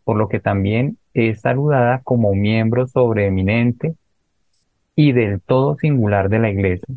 por 0.04 0.18
lo 0.18 0.28
que 0.28 0.40
también 0.40 0.98
es 1.14 1.42
saludada 1.42 2.02
como 2.04 2.34
miembro 2.34 2.88
sobreeminente 2.88 3.96
y 5.02 5.14
del 5.14 5.40
todo 5.40 5.78
singular 5.78 6.28
de 6.28 6.40
la 6.40 6.50
Iglesia. 6.50 6.94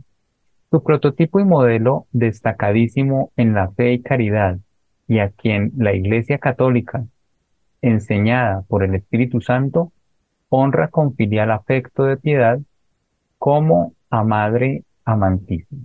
Su 0.73 0.83
prototipo 0.83 1.39
y 1.39 1.45
modelo 1.45 2.09
destacadísimo 2.11 3.31
en 3.37 3.55
la 3.55 3.71
fe 3.71 3.93
y 3.93 4.03
caridad, 4.03 4.59
y 5.07 5.21
a 5.21 5.31
quien 5.31 5.71
la 5.77 5.95
Iglesia 5.95 6.39
Católica 6.39 7.05
enseñada 7.81 8.63
por 8.63 8.83
el 8.83 8.97
Espíritu 8.97 9.41
Santo, 9.41 9.93
honra 10.49 10.89
con 10.89 11.15
filial 11.15 11.53
afecto 11.53 12.03
de 12.03 12.17
piedad 12.17 12.59
como 13.39 13.95
a 14.11 14.25
madre 14.25 14.83
amantísima. 15.05 15.83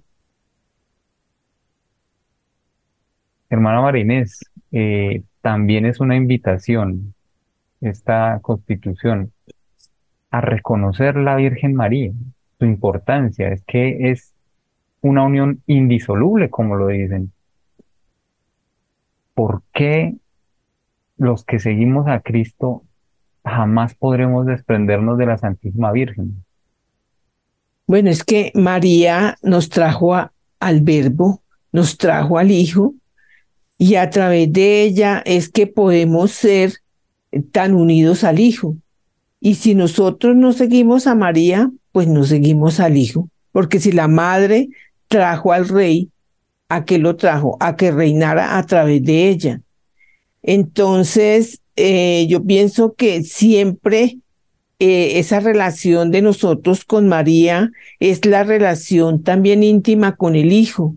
Hermana 3.47 3.81
Marinés, 3.81 4.39
eh, 4.71 5.21
también 5.41 5.85
es 5.85 5.99
una 5.99 6.15
invitación 6.15 7.13
esta 7.79 8.39
constitución 8.41 9.31
a 10.37 10.41
reconocer 10.41 11.15
la 11.15 11.35
Virgen 11.35 11.73
María, 11.73 12.11
su 12.59 12.65
importancia, 12.65 13.51
es 13.51 13.63
que 13.63 14.11
es 14.11 14.33
una 15.01 15.23
unión 15.23 15.61
indisoluble, 15.65 16.49
como 16.49 16.75
lo 16.75 16.87
dicen. 16.87 17.31
¿Por 19.33 19.63
qué 19.73 20.15
los 21.17 21.43
que 21.43 21.59
seguimos 21.59 22.07
a 22.07 22.19
Cristo 22.19 22.83
jamás 23.43 23.95
podremos 23.95 24.45
desprendernos 24.45 25.17
de 25.17 25.25
la 25.25 25.37
Santísima 25.37 25.91
Virgen? 25.91 26.43
Bueno, 27.87 28.09
es 28.09 28.23
que 28.23 28.51
María 28.53 29.37
nos 29.41 29.69
trajo 29.69 30.13
al 30.59 30.81
Verbo, 30.81 31.41
nos 31.71 31.97
trajo 31.97 32.37
al 32.37 32.51
Hijo, 32.51 32.93
y 33.77 33.95
a 33.95 34.09
través 34.09 34.51
de 34.51 34.83
ella 34.83 35.21
es 35.25 35.49
que 35.49 35.67
podemos 35.67 36.31
ser 36.31 36.73
tan 37.51 37.73
unidos 37.73 38.23
al 38.23 38.39
Hijo. 38.39 38.75
Y 39.39 39.55
si 39.55 39.75
nosotros 39.75 40.35
no 40.35 40.53
seguimos 40.53 41.07
a 41.07 41.15
María, 41.15 41.71
pues 41.91 42.07
no 42.07 42.23
seguimos 42.23 42.79
al 42.79 42.97
Hijo. 42.97 43.29
Porque 43.51 43.79
si 43.79 43.91
la 43.91 44.07
madre 44.07 44.69
trajo 45.07 45.53
al 45.53 45.67
rey, 45.67 46.09
¿a 46.69 46.85
qué 46.85 46.97
lo 46.97 47.15
trajo? 47.15 47.57
A 47.59 47.75
que 47.75 47.91
reinara 47.91 48.57
a 48.57 48.65
través 48.65 49.03
de 49.03 49.29
ella. 49.29 49.61
Entonces, 50.41 51.61
eh, 51.75 52.25
yo 52.29 52.43
pienso 52.43 52.93
que 52.93 53.23
siempre 53.23 54.17
eh, 54.79 55.19
esa 55.19 55.39
relación 55.39 56.11
de 56.11 56.21
nosotros 56.21 56.85
con 56.85 57.07
María 57.07 57.71
es 57.99 58.25
la 58.25 58.43
relación 58.43 59.23
también 59.23 59.63
íntima 59.63 60.15
con 60.15 60.35
el 60.35 60.51
Hijo. 60.51 60.95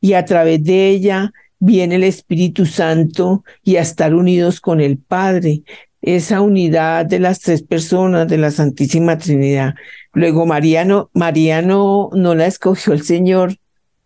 Y 0.00 0.12
a 0.12 0.24
través 0.24 0.62
de 0.62 0.90
ella 0.90 1.32
viene 1.58 1.96
el 1.96 2.04
Espíritu 2.04 2.66
Santo 2.66 3.44
y 3.64 3.76
a 3.76 3.80
estar 3.80 4.14
unidos 4.14 4.60
con 4.60 4.80
el 4.80 4.98
Padre, 4.98 5.62
esa 6.06 6.40
unidad 6.40 7.04
de 7.04 7.18
las 7.18 7.40
tres 7.40 7.62
personas 7.62 8.28
de 8.28 8.38
la 8.38 8.50
Santísima 8.50 9.18
Trinidad. 9.18 9.74
Luego 10.14 10.46
María 10.46 10.84
no, 10.84 11.10
María 11.12 11.60
no, 11.60 12.08
no 12.14 12.34
la 12.34 12.46
escogió 12.46 12.94
el 12.94 13.02
Señor 13.02 13.56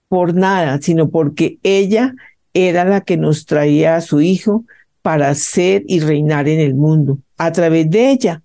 por 0.08 0.34
nada, 0.34 0.78
sino 0.80 1.10
porque 1.10 1.58
ella 1.62 2.14
era 2.54 2.84
la 2.84 3.02
que 3.02 3.16
nos 3.16 3.44
traía 3.46 3.96
a 3.96 4.00
su 4.00 4.20
Hijo 4.20 4.64
para 5.02 5.32
ser 5.34 5.82
y 5.86 6.00
reinar 6.00 6.48
en 6.48 6.60
el 6.60 6.74
mundo. 6.74 7.18
A 7.38 7.52
través 7.52 7.88
de 7.90 8.10
ella 8.10 8.42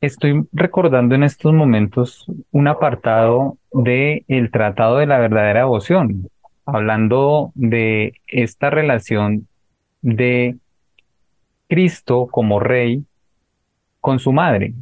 Estoy 0.00 0.46
recordando 0.52 1.16
en 1.16 1.24
estos 1.24 1.52
momentos 1.52 2.26
un 2.52 2.68
apartado 2.68 3.56
de 3.72 4.24
el 4.28 4.52
Tratado 4.52 4.98
de 4.98 5.06
la 5.06 5.18
Verdadera 5.18 5.60
Devoción, 5.60 6.28
hablando 6.64 7.50
de 7.56 8.12
esta 8.28 8.70
relación 8.70 9.48
de 10.06 10.56
Cristo 11.68 12.28
como 12.30 12.60
rey 12.60 13.04
con 14.00 14.20
su 14.20 14.32
madre. 14.32 14.72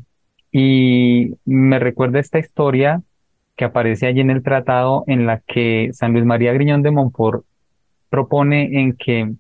Y 0.53 1.35
me 1.47 1.79
recuerda 1.79 2.21
esta 2.21 2.39
historia 2.39 3.03
que 3.57 3.65
aparece 3.65 4.07
allí 4.07 4.21
en 4.21 4.31
el 4.31 4.43
tratado 4.43 5.03
en 5.07 5.27
la 5.27 5.41
que 5.41 5.91
San 5.95 6.13
Luis 6.13 6.27
María 6.27 6.53
Griñón 6.53 6.83
de 6.83 6.91
Montfort 6.91 7.45
propone 8.11 8.81
en 8.81 8.93
que 8.93 9.33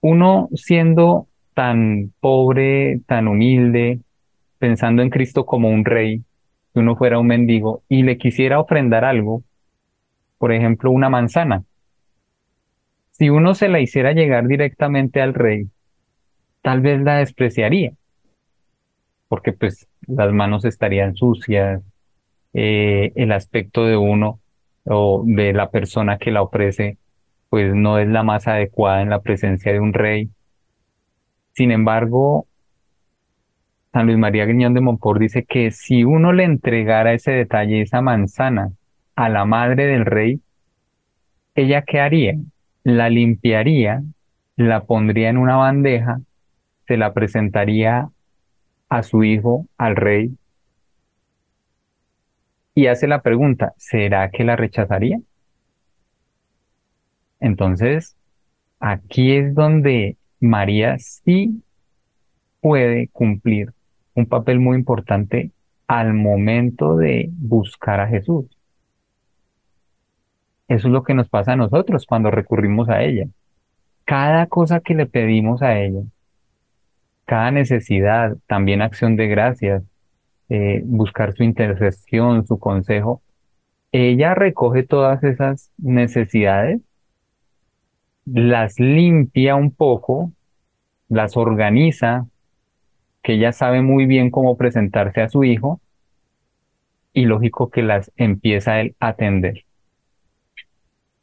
uno 0.00 0.48
siendo 0.54 1.28
tan 1.54 2.12
pobre, 2.18 3.00
tan 3.06 3.28
humilde, 3.28 4.00
pensando 4.58 5.02
en 5.02 5.10
Cristo 5.10 5.46
como 5.46 5.70
un 5.70 5.84
rey, 5.84 6.24
que 6.74 6.80
uno 6.80 6.96
fuera 6.96 7.20
un 7.20 7.28
mendigo 7.28 7.82
y 7.88 8.02
le 8.02 8.18
quisiera 8.18 8.58
ofrendar 8.58 9.04
algo, 9.04 9.44
por 10.38 10.52
ejemplo, 10.52 10.90
una 10.90 11.08
manzana. 11.08 11.62
Si 13.18 13.30
uno 13.30 13.54
se 13.54 13.68
la 13.68 13.80
hiciera 13.80 14.12
llegar 14.12 14.46
directamente 14.46 15.22
al 15.22 15.32
rey, 15.32 15.70
tal 16.60 16.82
vez 16.82 17.00
la 17.00 17.16
despreciaría, 17.16 17.92
porque 19.28 19.54
pues 19.54 19.88
las 20.06 20.30
manos 20.34 20.66
estarían 20.66 21.16
sucias, 21.16 21.82
eh, 22.52 23.12
el 23.14 23.32
aspecto 23.32 23.86
de 23.86 23.96
uno 23.96 24.40
o 24.84 25.22
de 25.24 25.54
la 25.54 25.70
persona 25.70 26.18
que 26.18 26.30
la 26.30 26.42
ofrece, 26.42 26.98
pues 27.48 27.74
no 27.74 27.98
es 27.98 28.06
la 28.06 28.22
más 28.22 28.48
adecuada 28.48 29.00
en 29.00 29.08
la 29.08 29.22
presencia 29.22 29.72
de 29.72 29.80
un 29.80 29.94
rey. 29.94 30.28
Sin 31.52 31.70
embargo, 31.70 32.46
San 33.94 34.04
Luis 34.04 34.18
María 34.18 34.44
Griñón 34.44 34.74
de 34.74 34.82
Montfort 34.82 35.20
dice 35.20 35.42
que 35.42 35.70
si 35.70 36.04
uno 36.04 36.34
le 36.34 36.44
entregara 36.44 37.14
ese 37.14 37.30
detalle, 37.30 37.80
esa 37.80 38.02
manzana, 38.02 38.72
a 39.14 39.30
la 39.30 39.46
madre 39.46 39.86
del 39.86 40.04
rey, 40.04 40.42
ella 41.54 41.80
qué 41.80 42.00
haría? 42.00 42.34
La 42.86 43.08
limpiaría, 43.10 44.04
la 44.54 44.84
pondría 44.84 45.28
en 45.28 45.38
una 45.38 45.56
bandeja, 45.56 46.20
se 46.86 46.96
la 46.96 47.12
presentaría 47.12 48.10
a 48.88 49.02
su 49.02 49.24
hijo, 49.24 49.66
al 49.76 49.96
rey, 49.96 50.36
y 52.76 52.86
hace 52.86 53.08
la 53.08 53.22
pregunta, 53.22 53.74
¿será 53.76 54.30
que 54.30 54.44
la 54.44 54.54
rechazaría? 54.54 55.18
Entonces, 57.40 58.14
aquí 58.78 59.32
es 59.32 59.52
donde 59.52 60.16
María 60.38 60.96
sí 61.00 61.64
puede 62.60 63.08
cumplir 63.08 63.72
un 64.14 64.26
papel 64.26 64.60
muy 64.60 64.76
importante 64.76 65.50
al 65.88 66.14
momento 66.14 66.96
de 66.96 67.30
buscar 67.32 67.98
a 67.98 68.06
Jesús. 68.06 68.55
Eso 70.68 70.88
es 70.88 70.92
lo 70.92 71.02
que 71.04 71.14
nos 71.14 71.28
pasa 71.28 71.52
a 71.52 71.56
nosotros 71.56 72.06
cuando 72.06 72.30
recurrimos 72.30 72.88
a 72.88 73.02
ella. 73.02 73.26
Cada 74.04 74.46
cosa 74.46 74.80
que 74.80 74.94
le 74.94 75.06
pedimos 75.06 75.62
a 75.62 75.78
ella, 75.78 76.00
cada 77.24 77.50
necesidad, 77.50 78.36
también 78.46 78.82
acción 78.82 79.16
de 79.16 79.28
gracias, 79.28 79.82
eh, 80.48 80.82
buscar 80.84 81.34
su 81.34 81.42
intercesión, 81.42 82.46
su 82.46 82.58
consejo, 82.58 83.22
ella 83.92 84.34
recoge 84.34 84.84
todas 84.84 85.22
esas 85.24 85.72
necesidades, 85.78 86.80
las 88.24 88.78
limpia 88.80 89.56
un 89.56 89.70
poco, 89.70 90.32
las 91.08 91.36
organiza, 91.36 92.26
que 93.22 93.34
ella 93.34 93.52
sabe 93.52 93.82
muy 93.82 94.06
bien 94.06 94.30
cómo 94.30 94.56
presentarse 94.56 95.20
a 95.20 95.28
su 95.28 95.44
hijo 95.44 95.80
y 97.12 97.24
lógico 97.24 97.70
que 97.70 97.82
las 97.82 98.12
empieza 98.16 98.80
él 98.80 98.94
a 99.00 99.08
atender. 99.08 99.65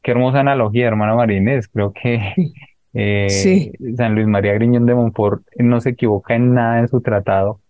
Qué 0.04 0.12
hermosa 0.12 0.42
analogía, 0.42 0.86
hermano 0.86 1.16
Marínez. 1.16 1.70
Creo 1.70 1.94
que 1.94 2.34
eh, 2.94 3.72
San 3.96 4.14
Luis 4.14 4.28
María 4.28 4.54
Griñón 4.54 4.86
de 4.86 4.94
Montfort 4.94 5.44
no 5.58 5.80
se 5.80 5.92
equivoca 5.92 6.36
en 6.36 6.54
nada 6.54 6.80
en 6.80 6.90
su 6.90 7.02
tratado 7.02 7.62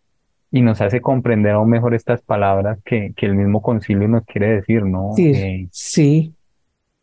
y 0.51 0.61
nos 0.61 0.81
hace 0.81 0.99
comprender 0.99 1.53
aún 1.53 1.69
mejor 1.69 1.93
estas 1.93 2.21
palabras 2.21 2.79
que, 2.83 3.13
que 3.15 3.27
el 3.27 3.35
mismo 3.35 3.61
concilio 3.61 4.07
nos 4.07 4.25
quiere 4.25 4.55
decir, 4.55 4.83
¿no? 4.83 5.11
Sí, 5.15 5.31
eh, 5.31 5.67
sí. 5.71 6.33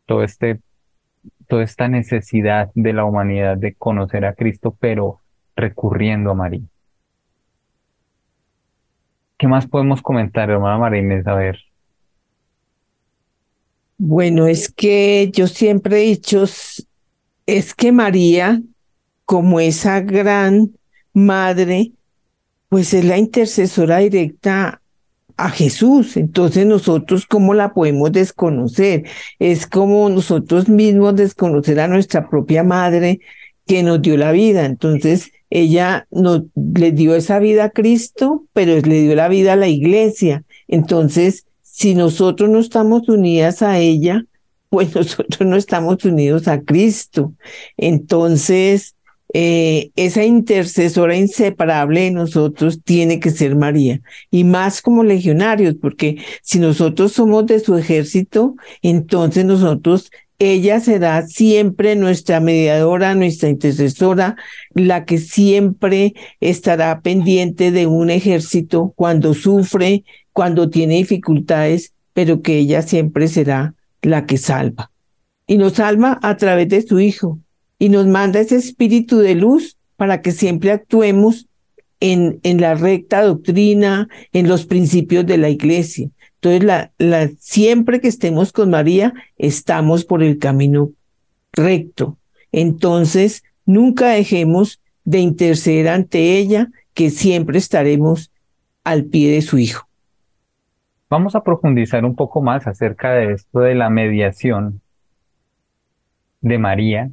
Todo 0.04 0.24
este, 0.24 0.58
toda 1.46 1.62
esta 1.62 1.88
necesidad 1.88 2.70
de 2.74 2.92
la 2.92 3.04
humanidad 3.04 3.56
de 3.56 3.74
conocer 3.74 4.24
a 4.24 4.34
Cristo, 4.34 4.76
pero 4.80 5.20
recurriendo 5.54 6.32
a 6.32 6.34
María. 6.34 6.62
¿Qué 9.36 9.46
más 9.46 9.66
podemos 9.66 10.02
comentar, 10.02 10.50
hermana 10.50 10.78
María 10.78 11.22
A 11.24 11.34
ver. 11.34 11.69
Bueno, 14.02 14.46
es 14.46 14.72
que 14.72 15.30
yo 15.30 15.46
siempre 15.46 15.98
he 15.98 16.06
dicho, 16.06 16.44
es 17.44 17.74
que 17.74 17.92
María, 17.92 18.62
como 19.26 19.60
esa 19.60 20.00
gran 20.00 20.70
madre, 21.12 21.92
pues 22.70 22.94
es 22.94 23.04
la 23.04 23.18
intercesora 23.18 23.98
directa 23.98 24.80
a 25.36 25.50
Jesús. 25.50 26.16
Entonces 26.16 26.64
nosotros, 26.64 27.26
¿cómo 27.26 27.52
la 27.52 27.74
podemos 27.74 28.10
desconocer? 28.10 29.04
Es 29.38 29.66
como 29.66 30.08
nosotros 30.08 30.70
mismos 30.70 31.14
desconocer 31.16 31.78
a 31.78 31.86
nuestra 31.86 32.30
propia 32.30 32.64
madre 32.64 33.20
que 33.66 33.82
nos 33.82 34.00
dio 34.00 34.16
la 34.16 34.32
vida. 34.32 34.64
Entonces, 34.64 35.30
ella 35.50 36.06
no, 36.10 36.46
le 36.54 36.92
dio 36.92 37.14
esa 37.14 37.38
vida 37.38 37.64
a 37.64 37.70
Cristo, 37.70 38.46
pero 38.54 38.80
le 38.80 39.02
dio 39.02 39.14
la 39.14 39.28
vida 39.28 39.52
a 39.52 39.56
la 39.56 39.68
iglesia. 39.68 40.42
Entonces, 40.68 41.44
si 41.80 41.94
nosotros 41.94 42.50
no 42.50 42.58
estamos 42.58 43.08
unidas 43.08 43.62
a 43.62 43.78
ella, 43.78 44.26
pues 44.68 44.94
nosotros 44.94 45.48
no 45.48 45.56
estamos 45.56 46.04
unidos 46.04 46.46
a 46.46 46.60
Cristo. 46.60 47.32
Entonces, 47.78 48.96
eh, 49.32 49.90
esa 49.96 50.22
intercesora 50.24 51.16
inseparable 51.16 52.02
de 52.02 52.10
nosotros 52.10 52.82
tiene 52.84 53.18
que 53.18 53.30
ser 53.30 53.56
María. 53.56 54.02
Y 54.30 54.44
más 54.44 54.82
como 54.82 55.04
legionarios, 55.04 55.74
porque 55.80 56.18
si 56.42 56.58
nosotros 56.58 57.12
somos 57.12 57.46
de 57.46 57.60
su 57.60 57.74
ejército, 57.78 58.56
entonces 58.82 59.46
nosotros 59.46 60.10
ella 60.38 60.80
será 60.80 61.26
siempre 61.26 61.96
nuestra 61.96 62.40
mediadora, 62.40 63.14
nuestra 63.14 63.50
intercesora, 63.50 64.36
la 64.74 65.04
que 65.04 65.18
siempre 65.18 66.14
estará 66.40 67.02
pendiente 67.02 67.70
de 67.70 67.86
un 67.86 68.08
ejército 68.08 68.94
cuando 68.96 69.34
sufre, 69.34 70.02
cuando 70.40 70.70
tiene 70.70 70.94
dificultades, 70.94 71.92
pero 72.14 72.40
que 72.40 72.56
ella 72.56 72.80
siempre 72.80 73.28
será 73.28 73.74
la 74.00 74.24
que 74.24 74.38
salva. 74.38 74.90
Y 75.46 75.58
nos 75.58 75.74
salva 75.74 76.18
a 76.22 76.38
través 76.38 76.70
de 76.70 76.80
su 76.80 76.98
Hijo 76.98 77.38
y 77.78 77.90
nos 77.90 78.06
manda 78.06 78.40
ese 78.40 78.56
espíritu 78.56 79.18
de 79.18 79.34
luz 79.34 79.76
para 79.98 80.22
que 80.22 80.32
siempre 80.32 80.72
actuemos 80.72 81.46
en, 82.00 82.40
en 82.42 82.58
la 82.58 82.74
recta 82.74 83.22
doctrina, 83.22 84.08
en 84.32 84.48
los 84.48 84.64
principios 84.64 85.26
de 85.26 85.36
la 85.36 85.50
iglesia. 85.50 86.08
Entonces, 86.40 86.90
la, 86.96 87.30
siempre 87.38 88.00
que 88.00 88.08
estemos 88.08 88.50
con 88.50 88.70
María, 88.70 89.12
estamos 89.36 90.06
por 90.06 90.22
el 90.22 90.38
camino 90.38 90.90
recto. 91.52 92.16
Entonces, 92.50 93.42
nunca 93.66 94.08
dejemos 94.08 94.80
de 95.04 95.18
interceder 95.18 95.88
ante 95.88 96.38
ella, 96.38 96.70
que 96.94 97.10
siempre 97.10 97.58
estaremos 97.58 98.30
al 98.84 99.04
pie 99.04 99.32
de 99.32 99.42
su 99.42 99.58
Hijo. 99.58 99.89
Vamos 101.10 101.34
a 101.34 101.42
profundizar 101.42 102.04
un 102.04 102.14
poco 102.14 102.40
más 102.40 102.68
acerca 102.68 103.12
de 103.12 103.32
esto 103.32 103.58
de 103.58 103.74
la 103.74 103.90
mediación 103.90 104.80
de 106.40 106.56
María 106.56 107.10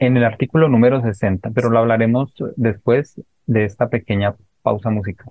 en 0.00 0.16
el 0.16 0.24
artículo 0.24 0.68
número 0.68 1.00
60, 1.00 1.50
pero 1.50 1.70
lo 1.70 1.78
hablaremos 1.78 2.34
después 2.56 3.22
de 3.46 3.64
esta 3.64 3.88
pequeña 3.90 4.34
pausa 4.62 4.90
musical. 4.90 5.30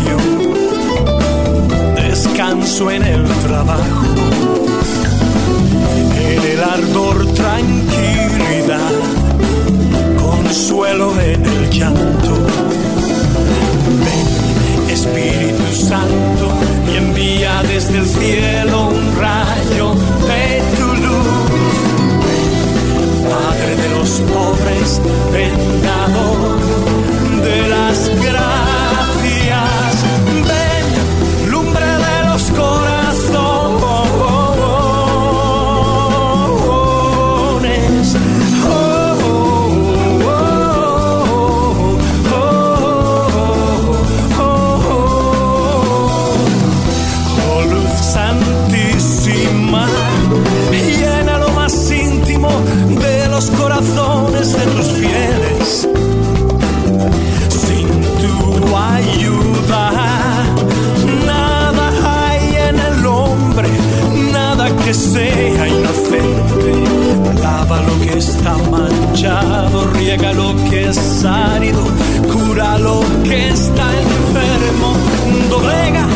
diario, 0.00 0.18
descanso 1.96 2.90
en 2.90 3.02
el 3.02 3.24
trabajo, 3.46 4.04
en 6.18 6.42
el 6.52 6.62
ardor 6.62 7.26
tranquilidad, 7.34 8.92
consuelo 10.18 11.12
en 11.20 11.44
el 11.44 11.70
llanto. 11.70 12.34
Ven, 14.04 14.90
Espíritu 14.90 15.72
Santo, 15.72 16.48
y 16.92 16.96
envía 16.96 17.62
desde 17.62 17.98
el 17.98 18.06
cielo 18.06 18.88
un 18.88 19.16
rayo 19.16 19.94
de 20.28 20.62
tu 20.76 20.86
luz. 21.02 21.26
Ven, 22.26 23.30
Padre 23.30 23.76
de 23.76 23.88
los 23.96 24.10
pobres, 24.32 25.00
vendador 25.32 26.58
de 27.42 27.68
las 27.68 28.08
gracias. 28.22 28.59
está 68.40 68.56
manchado, 68.70 69.86
riega 69.92 70.32
lo 70.32 70.54
que 70.70 70.88
es 70.88 71.24
árido, 71.24 71.82
cura 72.32 72.78
lo 72.78 73.00
que 73.22 73.50
está 73.50 73.86
enfermo, 74.00 74.94
doblega 75.50 76.06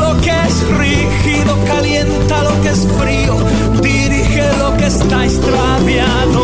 lo 0.00 0.20
que 0.20 0.30
es 0.30 0.56
rígido, 0.76 1.56
calienta 1.66 2.42
lo 2.42 2.60
que 2.62 2.68
es 2.68 2.86
frío, 3.00 3.36
dirige 3.80 4.44
lo 4.58 4.76
que 4.76 4.86
está 4.86 5.24
extraviado. 5.24 6.42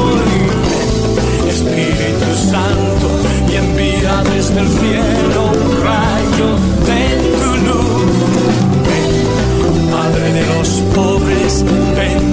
Espíritu 1.51 2.31
Santo, 2.51 3.09
y 3.51 3.57
envía 3.57 4.23
desde 4.35 4.61
el 4.61 4.69
cielo 4.69 5.41
un 5.53 5.85
rayo 5.89 6.49
de 6.89 7.03
tu 7.39 7.51
luz. 7.67 7.99
Ven, 8.89 9.91
Padre 9.91 10.33
de 10.33 10.47
los 10.55 10.69
pobres, 10.95 11.65
ven 11.97 12.28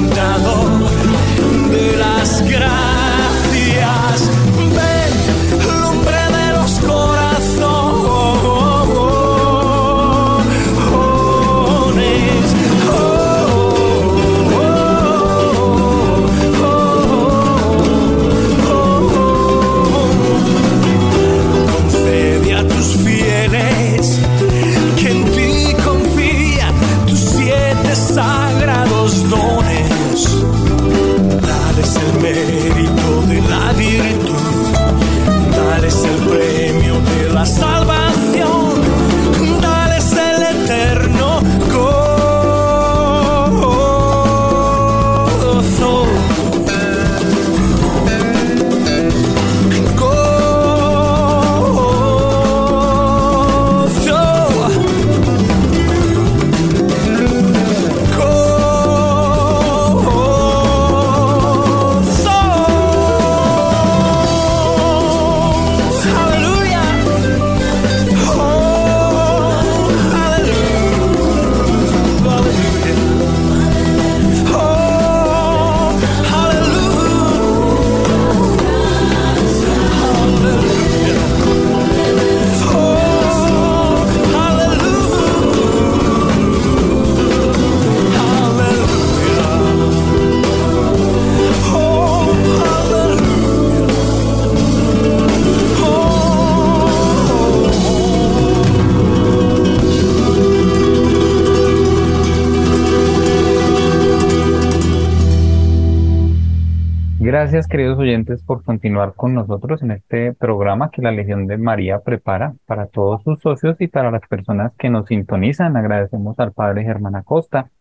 Gracias, 107.55 107.71
queridos 107.71 107.97
oyentes, 107.97 108.43
por 108.43 108.65
continuar 108.65 109.13
con 109.15 109.33
nosotros 109.33 109.81
en 109.81 109.91
este 109.91 110.33
programa 110.33 110.91
que 110.91 111.01
la 111.01 111.13
Legión 111.13 111.47
de 111.47 111.57
María 111.57 112.01
prepara 112.01 112.53
para 112.65 112.87
todos 112.87 113.23
sus 113.23 113.39
socios 113.39 113.77
y 113.79 113.87
para 113.87 114.11
las 114.11 114.27
personas 114.27 114.73
que 114.77 114.89
nos 114.89 115.07
sintonizan. 115.07 115.77
Agradecemos 115.77 116.37
al 116.37 116.51
Padre 116.51 116.83
Germán 116.83 117.15
Acosta, 117.15 117.71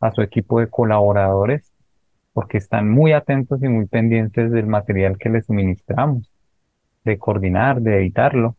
a 0.00 0.10
su 0.10 0.20
equipo 0.20 0.60
de 0.60 0.66
colaboradores, 0.68 1.72
porque 2.34 2.58
están 2.58 2.90
muy 2.90 3.14
atentos 3.14 3.62
y 3.62 3.68
muy 3.68 3.86
pendientes 3.86 4.50
del 4.52 4.66
material 4.66 5.16
que 5.16 5.30
les 5.30 5.46
suministramos, 5.46 6.30
de 7.02 7.16
coordinar, 7.16 7.80
de 7.80 8.00
editarlo. 8.00 8.56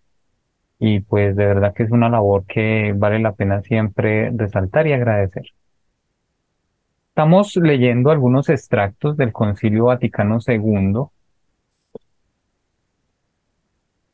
Y 0.79 1.01
pues 1.01 1.35
de 1.35 1.45
verdad 1.45 1.75
que 1.75 1.83
es 1.83 1.91
una 1.91 2.09
labor 2.09 2.45
que 2.47 2.95
vale 2.97 3.19
la 3.19 3.33
pena 3.33 3.61
siempre 3.61 4.31
resaltar 4.31 4.87
y 4.87 4.93
agradecer. 4.93 5.43
Estamos 7.13 7.55
leyendo 7.57 8.09
algunos 8.09 8.49
extractos 8.49 9.15
del 9.17 9.31
Concilio 9.31 9.85
Vaticano 9.85 10.39
II 10.47 11.03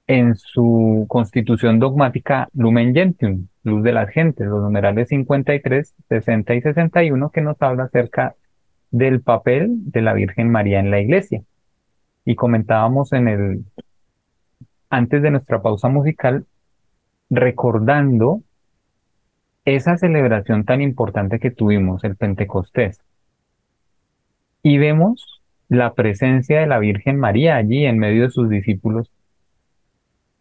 en 0.06 0.36
su 0.36 1.06
constitución 1.08 1.80
dogmática 1.80 2.50
Lumen 2.54 2.94
Gentium, 2.94 3.48
Luz 3.64 3.84
de 3.84 3.94
las 3.94 4.10
Gentes, 4.10 4.48
los 4.48 4.62
numerales 4.62 5.08
53, 5.08 5.96
60 6.10 6.56
y 6.56 6.62
61, 6.62 7.30
que 7.30 7.40
nos 7.40 7.56
habla 7.62 7.86
acerca 7.86 8.36
del 8.92 9.22
papel 9.22 9.70
de 9.90 10.02
la 10.02 10.12
Virgen 10.12 10.52
María 10.52 10.82
en 10.82 10.92
la 10.92 11.00
Iglesia. 11.00 11.42
Y 12.26 12.36
comentábamos 12.36 13.14
en 13.14 13.30
el, 13.30 13.64
antes 14.90 15.22
de 15.22 15.32
nuestra 15.32 15.62
pausa 15.62 15.88
musical, 15.88 16.46
recordando 17.30 18.42
esa 19.76 19.98
celebración 19.98 20.66
tan 20.66 20.82
importante 20.82 21.40
que 21.40 21.52
tuvimos, 21.52 22.04
el 22.04 22.16
Pentecostés, 22.16 23.02
y 24.64 24.78
vemos 24.78 25.42
la 25.70 25.94
presencia 25.94 26.60
de 26.60 26.68
la 26.68 26.80
Virgen 26.80 27.18
María 27.18 27.56
allí 27.56 27.86
en 27.86 27.98
medio 27.98 28.24
de 28.24 28.32
sus 28.32 28.50
discípulos. 28.50 29.12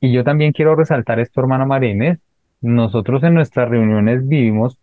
Y 0.01 0.13
yo 0.13 0.25
también 0.25 0.53
quiero 0.53 0.75
resaltar 0.75 1.21
esto, 1.21 1.41
hermano 1.41 1.67
María 1.67 2.19
Nosotros 2.61 3.23
en 3.23 3.35
nuestras 3.35 3.69
reuniones 3.69 4.27
vivimos 4.27 4.79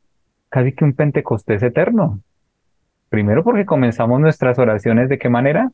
casi 0.49 0.71
que 0.71 0.85
un 0.85 0.93
Pentecostés 0.93 1.63
eterno. 1.63 2.21
Primero 3.09 3.43
porque 3.43 3.65
comenzamos 3.65 4.19
nuestras 4.19 4.59
oraciones 4.59 5.09
de 5.09 5.17
qué 5.17 5.29
manera? 5.29 5.71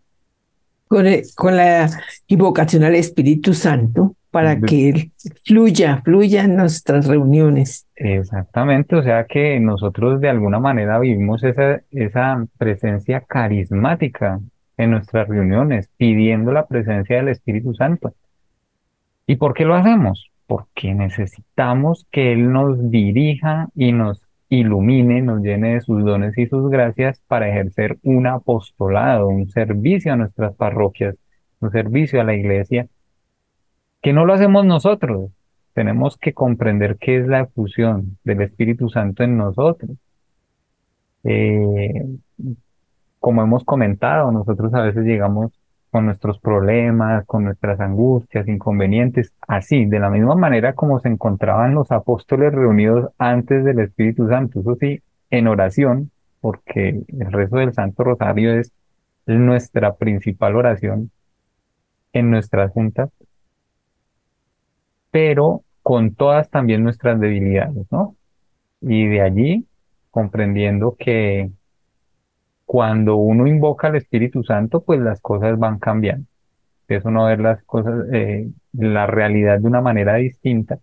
Con, 0.87 1.05
con 1.35 1.55
la 1.57 1.89
invocación 2.27 2.83
al 2.83 2.95
Espíritu 2.95 3.53
Santo 3.53 4.15
para 4.31 4.59
que 4.59 5.11
fluya, 5.45 6.01
fluya 6.03 6.45
en 6.45 6.55
nuestras 6.55 7.05
reuniones. 7.07 7.87
Exactamente, 7.95 8.95
o 8.95 9.03
sea 9.03 9.25
que 9.25 9.59
nosotros 9.59 10.21
de 10.21 10.29
alguna 10.29 10.59
manera 10.59 10.97
vivimos 10.99 11.43
esa, 11.43 11.81
esa 11.91 12.47
presencia 12.57 13.21
carismática 13.27 14.39
en 14.77 14.91
nuestras 14.91 15.27
reuniones, 15.27 15.89
pidiendo 15.97 16.51
la 16.53 16.65
presencia 16.65 17.17
del 17.17 17.27
Espíritu 17.27 17.73
Santo. 17.75 18.13
¿Y 19.27 19.35
por 19.35 19.53
qué 19.53 19.65
lo 19.65 19.75
hacemos? 19.75 20.31
Porque 20.47 20.93
necesitamos 20.93 22.07
que 22.09 22.31
Él 22.31 22.51
nos 22.51 22.89
dirija 22.89 23.67
y 23.75 23.91
nos 23.91 24.25
ilumine, 24.49 25.21
nos 25.21 25.41
llene 25.41 25.75
de 25.75 25.81
sus 25.81 26.03
dones 26.03 26.37
y 26.37 26.47
sus 26.47 26.69
gracias 26.69 27.21
para 27.27 27.49
ejercer 27.49 27.97
un 28.03 28.27
apostolado, 28.27 29.27
un 29.27 29.49
servicio 29.49 30.13
a 30.13 30.17
nuestras 30.17 30.55
parroquias, 30.55 31.15
un 31.59 31.71
servicio 31.71 32.19
a 32.19 32.23
la 32.23 32.33
iglesia 32.33 32.87
que 34.01 34.13
no 34.13 34.25
lo 34.25 34.33
hacemos 34.33 34.65
nosotros. 34.65 35.31
Tenemos 35.73 36.17
que 36.17 36.33
comprender 36.33 36.97
qué 36.97 37.17
es 37.19 37.27
la 37.27 37.45
fusión 37.47 38.17
del 38.23 38.41
Espíritu 38.41 38.89
Santo 38.89 39.23
en 39.23 39.37
nosotros. 39.37 39.91
Eh, 41.23 42.05
como 43.19 43.43
hemos 43.43 43.63
comentado, 43.63 44.31
nosotros 44.31 44.73
a 44.73 44.81
veces 44.81 45.05
llegamos 45.05 45.51
con 45.91 46.05
nuestros 46.05 46.39
problemas, 46.39 47.25
con 47.25 47.43
nuestras 47.43 47.79
angustias, 47.79 48.47
inconvenientes, 48.47 49.33
así, 49.47 49.85
de 49.85 49.99
la 49.99 50.09
misma 50.09 50.35
manera 50.35 50.73
como 50.73 50.99
se 50.99 51.09
encontraban 51.09 51.75
los 51.75 51.91
apóstoles 51.91 52.53
reunidos 52.53 53.11
antes 53.17 53.63
del 53.65 53.79
Espíritu 53.79 54.27
Santo, 54.29 54.61
eso 54.61 54.75
sí, 54.79 55.01
en 55.29 55.47
oración, 55.47 56.11
porque 56.39 57.03
el 57.07 57.31
rezo 57.31 57.57
del 57.57 57.73
Santo 57.73 58.03
Rosario 58.03 58.53
es 58.53 58.71
nuestra 59.25 59.95
principal 59.95 60.55
oración 60.55 61.11
en 62.13 62.31
nuestras 62.31 62.71
juntas, 62.71 63.09
pero 65.11 65.63
con 65.83 66.15
todas 66.15 66.49
también 66.49 66.83
nuestras 66.83 67.19
debilidades, 67.19 67.85
¿no? 67.91 68.15
Y 68.81 69.07
de 69.07 69.21
allí 69.21 69.65
comprendiendo 70.09 70.95
que 70.97 71.51
cuando 72.65 73.17
uno 73.17 73.47
invoca 73.47 73.89
al 73.89 73.97
Espíritu 73.97 74.43
Santo, 74.43 74.81
pues 74.81 74.99
las 74.99 75.19
cosas 75.21 75.59
van 75.59 75.79
cambiando. 75.79 76.25
Eso 76.87 77.09
no 77.11 77.25
ver 77.25 77.39
las 77.39 77.63
cosas, 77.63 78.05
eh, 78.11 78.49
la 78.73 79.07
realidad 79.07 79.59
de 79.59 79.67
una 79.67 79.81
manera 79.81 80.15
distinta. 80.15 80.79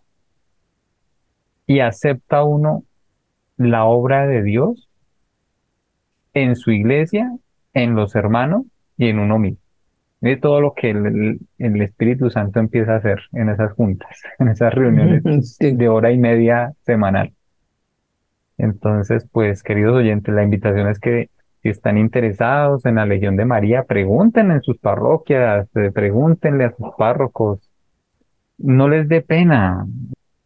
Y 1.66 1.80
acepta 1.80 2.44
uno 2.44 2.84
la 3.56 3.84
obra 3.84 4.26
de 4.26 4.42
Dios 4.42 4.88
en 6.32 6.56
su 6.56 6.70
iglesia, 6.70 7.36
en 7.74 7.94
los 7.94 8.14
hermanos 8.14 8.64
y 8.96 9.08
en 9.08 9.18
uno 9.18 9.38
mismo 9.38 9.67
de 10.20 10.36
todo 10.36 10.60
lo 10.60 10.74
que 10.74 10.90
el, 10.90 11.82
Espíritu 11.82 12.30
Santo 12.30 12.58
empieza 12.58 12.94
a 12.94 12.96
hacer 12.96 13.20
en 13.32 13.48
esas 13.48 13.72
juntas, 13.72 14.20
en 14.38 14.48
esas 14.48 14.72
reuniones 14.74 15.58
de 15.58 15.88
hora 15.88 16.10
y 16.10 16.18
media 16.18 16.72
semanal. 16.84 17.32
Entonces, 18.56 19.26
pues, 19.30 19.62
queridos 19.62 19.96
oyentes, 19.96 20.34
la 20.34 20.42
invitación 20.42 20.88
es 20.88 20.98
que 20.98 21.30
si 21.62 21.68
están 21.68 21.98
interesados 21.98 22.84
en 22.86 22.96
la 22.96 23.06
Legión 23.06 23.36
de 23.36 23.44
María, 23.44 23.84
pregunten 23.84 24.50
en 24.50 24.62
sus 24.62 24.78
parroquias, 24.78 25.68
eh, 25.76 25.90
pregúntenle 25.92 26.64
a 26.64 26.74
sus 26.74 26.88
párrocos. 26.96 27.60
No 28.58 28.88
les 28.88 29.08
dé 29.08 29.22
pena 29.22 29.86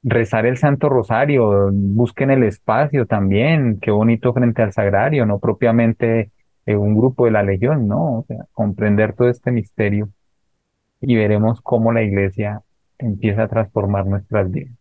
rezar 0.02 0.46
el 0.46 0.56
Santo 0.56 0.88
Rosario, 0.88 1.70
busquen 1.72 2.30
el 2.30 2.42
espacio 2.42 3.06
también, 3.06 3.78
qué 3.80 3.90
bonito 3.90 4.32
frente 4.32 4.62
al 4.62 4.72
sagrario, 4.72 5.26
no 5.26 5.38
propiamente 5.38 6.30
un 6.66 6.96
grupo 6.96 7.24
de 7.24 7.32
la 7.32 7.42
Legión, 7.42 7.88
¿no? 7.88 8.18
O 8.18 8.24
sea, 8.26 8.46
comprender 8.52 9.14
todo 9.14 9.28
este 9.28 9.50
misterio 9.50 10.08
y 11.00 11.16
veremos 11.16 11.60
cómo 11.60 11.92
la 11.92 12.02
iglesia 12.02 12.62
empieza 12.98 13.44
a 13.44 13.48
transformar 13.48 14.06
nuestras 14.06 14.50
vidas. 14.50 14.72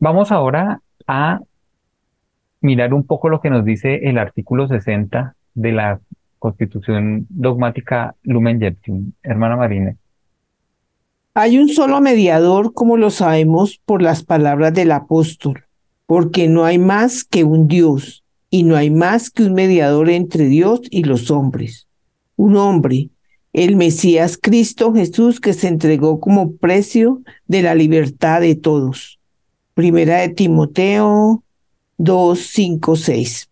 Vamos 0.00 0.32
ahora 0.32 0.80
a 1.06 1.40
mirar 2.60 2.92
un 2.92 3.04
poco 3.04 3.28
lo 3.28 3.40
que 3.40 3.50
nos 3.50 3.64
dice 3.64 4.08
el 4.08 4.18
artículo 4.18 4.66
60 4.66 5.36
de 5.54 5.72
la 5.72 6.00
Constitución 6.40 7.26
Dogmática 7.28 8.16
Lumen 8.24 8.58
Gentium. 8.58 9.12
Hermana 9.22 9.56
Marina. 9.56 9.96
Hay 11.34 11.58
un 11.58 11.68
solo 11.68 12.00
mediador, 12.00 12.74
como 12.74 12.96
lo 12.96 13.10
sabemos 13.10 13.80
por 13.84 14.02
las 14.02 14.24
palabras 14.24 14.74
del 14.74 14.90
apóstol, 14.90 15.64
porque 16.06 16.48
no 16.48 16.64
hay 16.64 16.78
más 16.78 17.24
que 17.24 17.44
un 17.44 17.68
Dios 17.68 18.21
y 18.52 18.64
no 18.64 18.76
hay 18.76 18.90
más 18.90 19.30
que 19.30 19.44
un 19.44 19.54
mediador 19.54 20.10
entre 20.10 20.44
Dios 20.44 20.82
y 20.90 21.04
los 21.04 21.30
hombres. 21.30 21.88
Un 22.36 22.58
hombre, 22.58 23.08
el 23.54 23.76
Mesías 23.76 24.38
Cristo 24.40 24.92
Jesús 24.92 25.40
que 25.40 25.54
se 25.54 25.68
entregó 25.68 26.20
como 26.20 26.52
precio 26.56 27.22
de 27.46 27.62
la 27.62 27.74
libertad 27.74 28.42
de 28.42 28.54
todos. 28.54 29.18
Primera 29.72 30.18
de 30.18 30.28
Timoteo 30.28 31.42
2, 31.96 32.38
5, 32.38 32.96
6. 32.96 33.48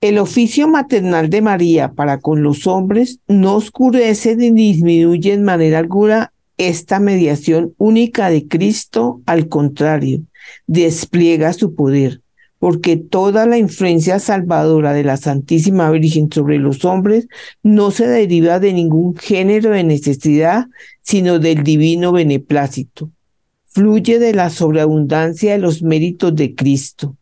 El 0.00 0.18
oficio 0.18 0.68
maternal 0.68 1.28
de 1.28 1.42
María 1.42 1.92
para 1.92 2.20
con 2.20 2.44
los 2.44 2.68
hombres 2.68 3.18
no 3.26 3.56
oscurece 3.56 4.36
ni 4.36 4.52
disminuye 4.52 5.32
en 5.32 5.42
manera 5.42 5.80
alguna 5.80 6.32
esta 6.58 7.00
mediación 7.00 7.74
única 7.76 8.30
de 8.30 8.46
Cristo, 8.46 9.20
al 9.26 9.48
contrario, 9.48 10.22
despliega 10.68 11.52
su 11.52 11.74
poder 11.74 12.20
porque 12.58 12.96
toda 12.96 13.46
la 13.46 13.58
influencia 13.58 14.18
salvadora 14.18 14.92
de 14.92 15.04
la 15.04 15.16
Santísima 15.16 15.90
Virgen 15.90 16.30
sobre 16.32 16.58
los 16.58 16.84
hombres 16.84 17.28
no 17.62 17.90
se 17.90 18.06
deriva 18.06 18.58
de 18.60 18.72
ningún 18.72 19.14
género 19.16 19.70
de 19.70 19.84
necesidad, 19.84 20.66
sino 21.02 21.38
del 21.38 21.62
divino 21.62 22.12
beneplácito. 22.12 23.10
Fluye 23.66 24.18
de 24.18 24.32
la 24.32 24.48
sobreabundancia 24.48 25.52
de 25.52 25.58
los 25.58 25.82
méritos 25.82 26.34
de 26.34 26.54
Cristo. 26.54 27.16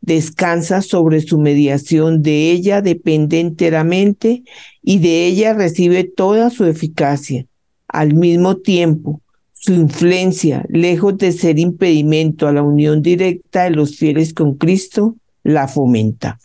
Descansa 0.00 0.80
sobre 0.80 1.20
su 1.20 1.38
mediación, 1.38 2.22
de 2.22 2.50
ella 2.50 2.80
depende 2.80 3.38
enteramente 3.38 4.44
y 4.82 4.98
de 4.98 5.26
ella 5.26 5.52
recibe 5.52 6.04
toda 6.04 6.48
su 6.48 6.64
eficacia. 6.64 7.44
Al 7.86 8.14
mismo 8.14 8.56
tiempo, 8.56 9.20
su 9.60 9.74
influencia, 9.74 10.64
lejos 10.70 11.18
de 11.18 11.32
ser 11.32 11.58
impedimento 11.58 12.48
a 12.48 12.52
la 12.52 12.62
unión 12.62 13.02
directa 13.02 13.64
de 13.64 13.70
los 13.70 13.98
fieles 13.98 14.32
con 14.32 14.54
Cristo, 14.54 15.16
la 15.42 15.68
fomenta. 15.68 16.38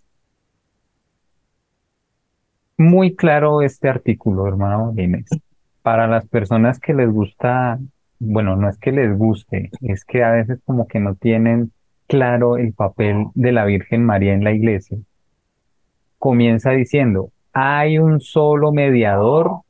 Muy 2.78 3.16
claro 3.16 3.62
este 3.62 3.88
artículo, 3.88 4.46
hermano 4.50 4.94
Inés. 4.98 5.30
Para 5.82 6.08
las 6.08 6.28
personas 6.28 6.78
que 6.78 6.94
les 6.94 7.10
gusta, 7.10 7.80
bueno, 8.20 8.58
no 8.58 8.68
es 8.68 8.78
que 8.78 8.92
les 8.92 9.18
guste, 9.18 9.70
es 9.80 10.04
que 10.04 10.22
a 10.22 10.32
veces 10.32 10.60
como 10.66 10.86
que 10.86 11.00
no 11.00 11.16
tienen 11.16 11.72
claro 12.08 12.58
el 12.58 12.74
papel 12.74 13.28
de 13.34 13.54
la 13.54 13.64
Virgen 13.64 14.04
María 14.04 14.34
en 14.34 14.44
la 14.44 14.52
iglesia. 14.52 14.98
comienza 16.20 16.72
diciendo, 16.72 17.30
hay 17.54 17.98
un 17.98 18.20
solo 18.20 18.74
mediador, 18.74 19.62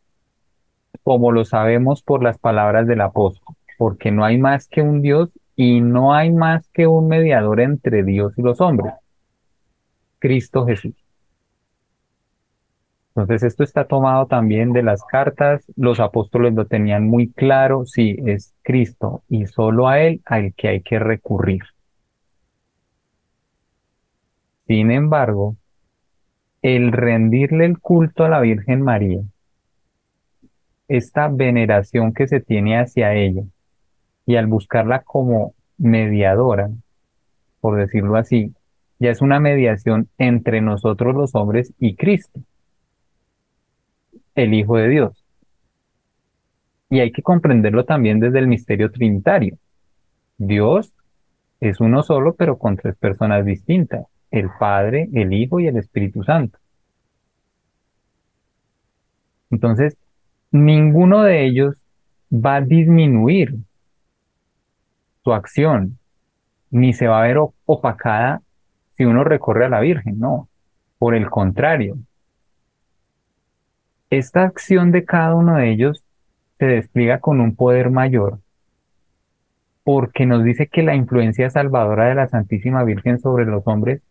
como 1.06 1.32
lo 1.32 1.46
sabemos 1.46 2.02
por 2.02 2.24
las 2.24 2.40
palabras 2.40 2.88
del 2.88 3.00
apóstol, 3.02 3.56
porque 3.78 4.10
no 4.12 4.26
hay 4.26 4.40
más 4.40 4.68
que 4.68 4.82
un 4.82 5.04
Dios 5.04 5.32
y 5.56 5.80
no 5.80 6.16
hay 6.16 6.32
más 6.32 6.68
que 6.70 6.88
un 6.88 7.08
mediador 7.08 7.60
entre 7.60 8.02
Dios 8.04 8.36
y 8.40 8.42
los 8.42 8.60
hombres, 8.60 8.92
Cristo 10.18 10.66
Jesús. 10.66 10.96
Entonces 13.10 13.44
esto 13.44 13.64
está 13.64 13.86
tomado 13.86 14.26
también 14.26 14.74
de 14.74 14.82
las 14.82 15.04
cartas, 15.04 15.72
los 15.76 16.00
apóstoles 16.00 16.56
lo 16.56 16.66
tenían 16.66 17.06
muy 17.06 17.32
claro, 17.32 17.86
sí, 17.86 18.18
es 18.26 18.56
Cristo 18.64 19.22
y 19.30 19.46
solo 19.46 19.88
a 19.88 20.00
Él 20.00 20.24
al 20.26 20.56
que 20.56 20.70
hay 20.70 20.82
que 20.82 20.98
recurrir. 20.98 21.62
Sin 24.66 24.90
embargo, 24.90 25.56
el 26.64 26.92
rendirle 26.92 27.66
el 27.66 27.78
culto 27.78 28.26
a 28.26 28.30
la 28.30 28.40
Virgen 28.40 28.82
María, 28.82 29.22
esta 30.88 31.28
veneración 31.28 32.14
que 32.14 32.28
se 32.28 32.40
tiene 32.40 32.80
hacia 32.80 33.14
ella, 33.14 33.44
y 34.26 34.36
al 34.36 34.48
buscarla 34.48 35.02
como 35.02 35.54
mediadora, 35.78 36.70
por 37.60 37.78
decirlo 37.78 38.16
así, 38.16 38.54
ya 39.00 39.12
es 39.12 39.22
una 39.22 39.40
mediación 39.40 40.10
entre 40.18 40.62
nosotros 40.62 41.16
los 41.16 41.36
hombres 41.36 41.74
y 41.80 41.96
Cristo, 41.96 42.40
el 44.36 44.54
Hijo 44.54 44.78
de 44.78 44.90
Dios. 44.90 45.26
Y 46.90 47.00
hay 47.00 47.12
que 47.12 47.22
comprenderlo 47.22 47.86
también 47.86 48.20
desde 48.20 48.40
el 48.40 48.48
misterio 48.48 48.92
trinitario. 48.92 49.58
Dios 50.38 50.94
es 51.60 51.80
uno 51.80 52.04
solo, 52.04 52.36
pero 52.36 52.58
con 52.58 52.78
tres 52.78 52.96
personas 52.96 53.46
distintas, 53.46 54.06
el 54.32 54.50
Padre, 54.60 55.10
el 55.14 55.34
Hijo 55.34 55.60
y 55.60 55.68
el 55.68 55.78
Espíritu 55.78 56.24
Santo. 56.24 56.60
Entonces, 59.50 59.98
ninguno 60.52 61.24
de 61.24 61.46
ellos 61.46 61.78
va 62.32 62.56
a 62.56 62.62
disminuir 62.62 63.56
su 65.24 65.34
acción, 65.34 65.98
ni 66.72 66.94
se 66.94 67.08
va 67.08 67.20
a 67.24 67.28
ver 67.28 67.38
opacada 67.66 68.42
si 68.94 69.06
uno 69.06 69.24
recorre 69.24 69.66
a 69.66 69.70
la 69.70 69.80
Virgen, 69.80 70.20
no. 70.20 70.48
Por 70.98 71.16
el 71.16 71.30
contrario, 71.30 71.98
esta 74.10 74.44
acción 74.44 74.92
de 74.92 75.04
cada 75.04 75.36
uno 75.36 75.58
de 75.58 75.72
ellos 75.72 76.04
se 76.58 76.66
despliega 76.66 77.20
con 77.20 77.42
un 77.42 77.56
poder 77.56 77.90
mayor 77.90 78.40
porque 79.86 80.26
nos 80.26 80.44
dice 80.44 80.68
que 80.68 80.82
la 80.82 80.96
influencia 80.96 81.50
salvadora 81.52 82.08
de 82.08 82.16
la 82.16 82.28
Santísima 82.28 82.84
Virgen 82.84 83.20
sobre 83.20 83.46
los 83.46 83.62
hombres 83.68 84.02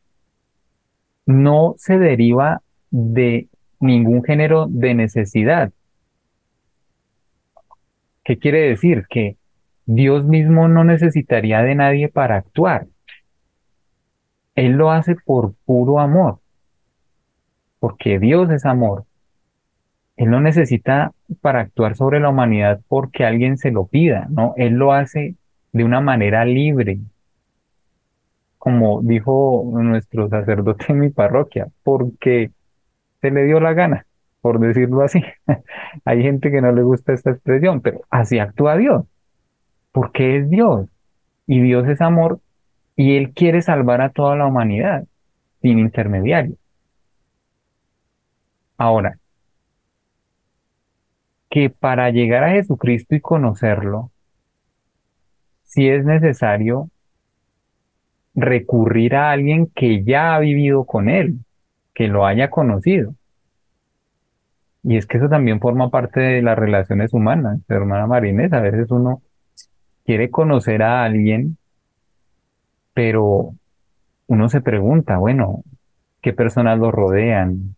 no 1.27 1.75
se 1.79 1.99
deriva 1.99 2.63
de 2.93 3.49
ningún 3.81 4.23
género 4.23 4.67
de 4.69 4.95
necesidad. 4.95 5.73
¿Qué 8.25 8.39
quiere 8.39 8.61
decir? 8.69 9.07
Que 9.09 9.37
Dios 9.87 10.25
mismo 10.25 10.67
no 10.67 10.83
necesitaría 10.83 11.63
de 11.63 11.75
nadie 11.75 12.09
para 12.09 12.37
actuar. 12.37 12.87
Él 14.55 14.73
lo 14.73 14.91
hace 14.91 15.15
por 15.17 15.55
puro 15.67 15.99
amor, 16.01 16.39
porque 17.81 18.19
Dios 18.19 18.51
es 18.51 18.65
amor. 18.65 19.05
Él 20.17 20.31
no 20.31 20.41
necesita 20.41 21.13
para 21.41 21.61
actuar 21.61 21.97
sobre 21.97 22.21
la 22.21 22.31
humanidad 22.31 22.81
porque 22.89 23.25
alguien 23.25 23.59
se 23.59 23.73
lo 23.73 23.87
pida, 23.87 24.27
¿no? 24.31 24.55
Él 24.57 24.75
lo 24.75 24.93
hace 24.93 25.35
de 25.73 25.85
una 25.85 26.01
manera 26.01 26.45
libre, 26.45 27.01
como 28.59 29.03
dijo 29.03 29.69
nuestro 29.73 30.29
sacerdote 30.29 30.87
en 30.91 31.01
mi 31.01 31.11
parroquia, 31.11 31.69
porque 31.83 32.53
se 33.21 33.31
le 33.33 33.45
dio 33.45 33.59
la 33.59 33.75
gana, 33.75 34.07
por 34.45 34.61
decirlo 34.61 35.01
así. 35.01 35.23
Hay 36.05 36.23
gente 36.23 36.51
que 36.51 36.61
no 36.61 36.71
le 36.71 36.83
gusta 36.83 37.15
esta 37.15 37.31
expresión, 37.31 37.81
pero 37.81 38.03
así 38.11 38.39
actúa 38.39 38.77
Dios 38.77 39.07
porque 39.91 40.37
es 40.37 40.51
Dios 40.51 40.87
y 41.47 41.63
Dios 41.63 41.89
es 41.89 42.03
amor 42.03 42.41
y 42.95 43.17
Él 43.17 43.33
quiere 43.33 43.63
salvar 43.63 44.03
a 44.03 44.11
toda 44.11 44.37
la 44.37 44.45
humanidad 44.45 45.05
sin 45.63 45.79
intermediario. 45.79 46.57
Ahora, 48.77 49.19
que 51.49 51.71
para 51.71 52.11
llegar 52.11 52.45
a 52.45 52.51
Jesucristo 52.51 53.15
y 53.15 53.21
conocerlo, 53.21 54.11
si 55.63 55.89
es 55.89 56.05
necesario 56.05 56.91
recurrir 58.35 59.15
a 59.15 59.31
alguien 59.31 59.69
que 59.75 60.05
ya 60.05 60.35
ha 60.35 60.39
vivido 60.39 60.85
con 60.85 61.09
Él, 61.09 61.39
que 61.95 62.09
lo 62.09 62.27
haya 62.27 62.51
conocido. 62.51 63.15
Y 64.85 64.99
es 64.99 65.07
que 65.07 65.17
eso 65.17 65.29
también 65.31 65.61
forma 65.61 65.89
parte 65.91 66.21
de 66.21 66.43
las 66.43 66.59
relaciones 66.59 67.15
humanas, 67.15 67.59
hermana 67.69 68.07
Marinés. 68.07 68.53
A 68.53 68.61
veces 68.61 68.91
uno 68.91 69.23
quiere 70.05 70.31
conocer 70.31 70.83
a 70.83 71.05
alguien, 71.05 71.57
pero 72.93 73.55
uno 74.27 74.49
se 74.51 74.61
pregunta, 74.61 75.17
bueno, 75.17 75.63
¿qué 76.21 76.35
personas 76.35 76.79
lo 76.79 76.91
rodean? 76.91 77.77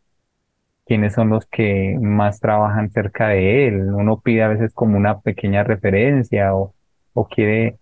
¿Quiénes 0.84 1.14
son 1.14 1.30
los 1.30 1.46
que 1.46 1.96
más 2.00 2.40
trabajan 2.40 2.90
cerca 2.90 3.28
de 3.28 3.68
él? 3.68 3.94
Uno 3.94 4.20
pide 4.20 4.42
a 4.42 4.48
veces 4.48 4.72
como 4.74 4.96
una 4.96 5.20
pequeña 5.20 5.62
referencia 5.62 6.54
o, 6.56 6.74
o 7.14 7.28
quiere 7.28 7.78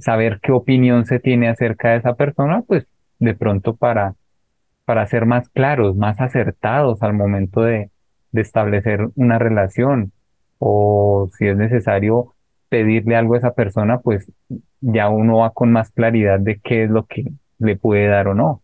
saber 0.00 0.40
qué 0.42 0.50
opinión 0.52 1.04
se 1.06 1.20
tiene 1.20 1.48
acerca 1.48 1.90
de 1.90 1.98
esa 1.98 2.14
persona, 2.14 2.62
pues 2.62 2.88
de 3.20 3.34
pronto 3.34 3.76
para, 3.76 4.14
para 4.84 5.06
ser 5.06 5.26
más 5.26 5.48
claros, 5.48 5.96
más 5.96 6.20
acertados 6.20 7.02
al 7.02 7.14
momento 7.14 7.62
de, 7.62 7.90
de 8.34 8.40
establecer 8.40 9.08
una 9.14 9.38
relación 9.38 10.10
o 10.58 11.30
si 11.38 11.46
es 11.46 11.56
necesario 11.56 12.34
pedirle 12.68 13.14
algo 13.14 13.34
a 13.34 13.38
esa 13.38 13.52
persona, 13.52 14.00
pues 14.00 14.30
ya 14.80 15.08
uno 15.08 15.38
va 15.38 15.50
con 15.50 15.70
más 15.70 15.92
claridad 15.92 16.40
de 16.40 16.58
qué 16.58 16.82
es 16.82 16.90
lo 16.90 17.06
que 17.06 17.30
le 17.60 17.76
puede 17.76 18.08
dar 18.08 18.26
o 18.26 18.34
no. 18.34 18.60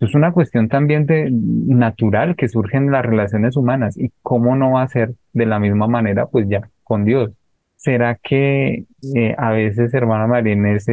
Es 0.00 0.14
una 0.14 0.32
cuestión 0.32 0.68
también 0.68 1.04
de 1.04 1.28
natural 1.30 2.34
que 2.34 2.48
surge 2.48 2.78
en 2.78 2.90
las 2.90 3.04
relaciones 3.04 3.56
humanas 3.56 3.98
y 3.98 4.10
cómo 4.22 4.56
no 4.56 4.72
va 4.72 4.82
a 4.82 4.88
ser 4.88 5.12
de 5.34 5.44
la 5.44 5.58
misma 5.60 5.86
manera, 5.86 6.26
pues 6.26 6.48
ya 6.48 6.62
con 6.82 7.04
Dios. 7.04 7.30
¿Será 7.76 8.14
que 8.14 8.86
eh, 9.14 9.34
a 9.36 9.50
veces, 9.50 9.92
hermana 9.92 10.26
Marínez, 10.26 10.86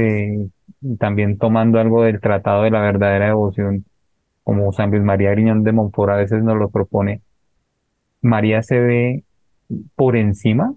también 0.99 1.37
tomando 1.37 1.79
algo 1.79 2.03
del 2.03 2.19
Tratado 2.19 2.63
de 2.63 2.71
la 2.71 2.81
Verdadera 2.81 3.27
Devoción, 3.27 3.85
como 4.43 4.73
San 4.73 4.91
Luis 4.91 5.03
María 5.03 5.31
Griñón 5.31 5.63
de 5.63 5.71
Montfort 5.71 6.11
a 6.11 6.15
veces 6.17 6.43
nos 6.43 6.57
lo 6.57 6.69
propone, 6.69 7.21
María 8.21 8.61
se 8.63 8.79
ve 8.79 9.23
por 9.95 10.15
encima 10.15 10.73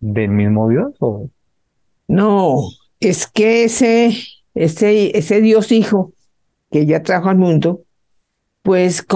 del 0.00 0.30
mismo 0.30 0.68
Dios? 0.68 0.94
¿o? 1.00 1.28
No, 2.08 2.60
es 3.00 3.26
que 3.26 3.64
ese, 3.64 4.16
ese, 4.54 5.16
ese 5.16 5.40
Dios 5.40 5.72
Hijo 5.72 6.12
que 6.70 6.80
ella 6.80 7.02
trajo 7.02 7.28
al 7.28 7.38
mundo, 7.38 7.84
pues 8.62 9.06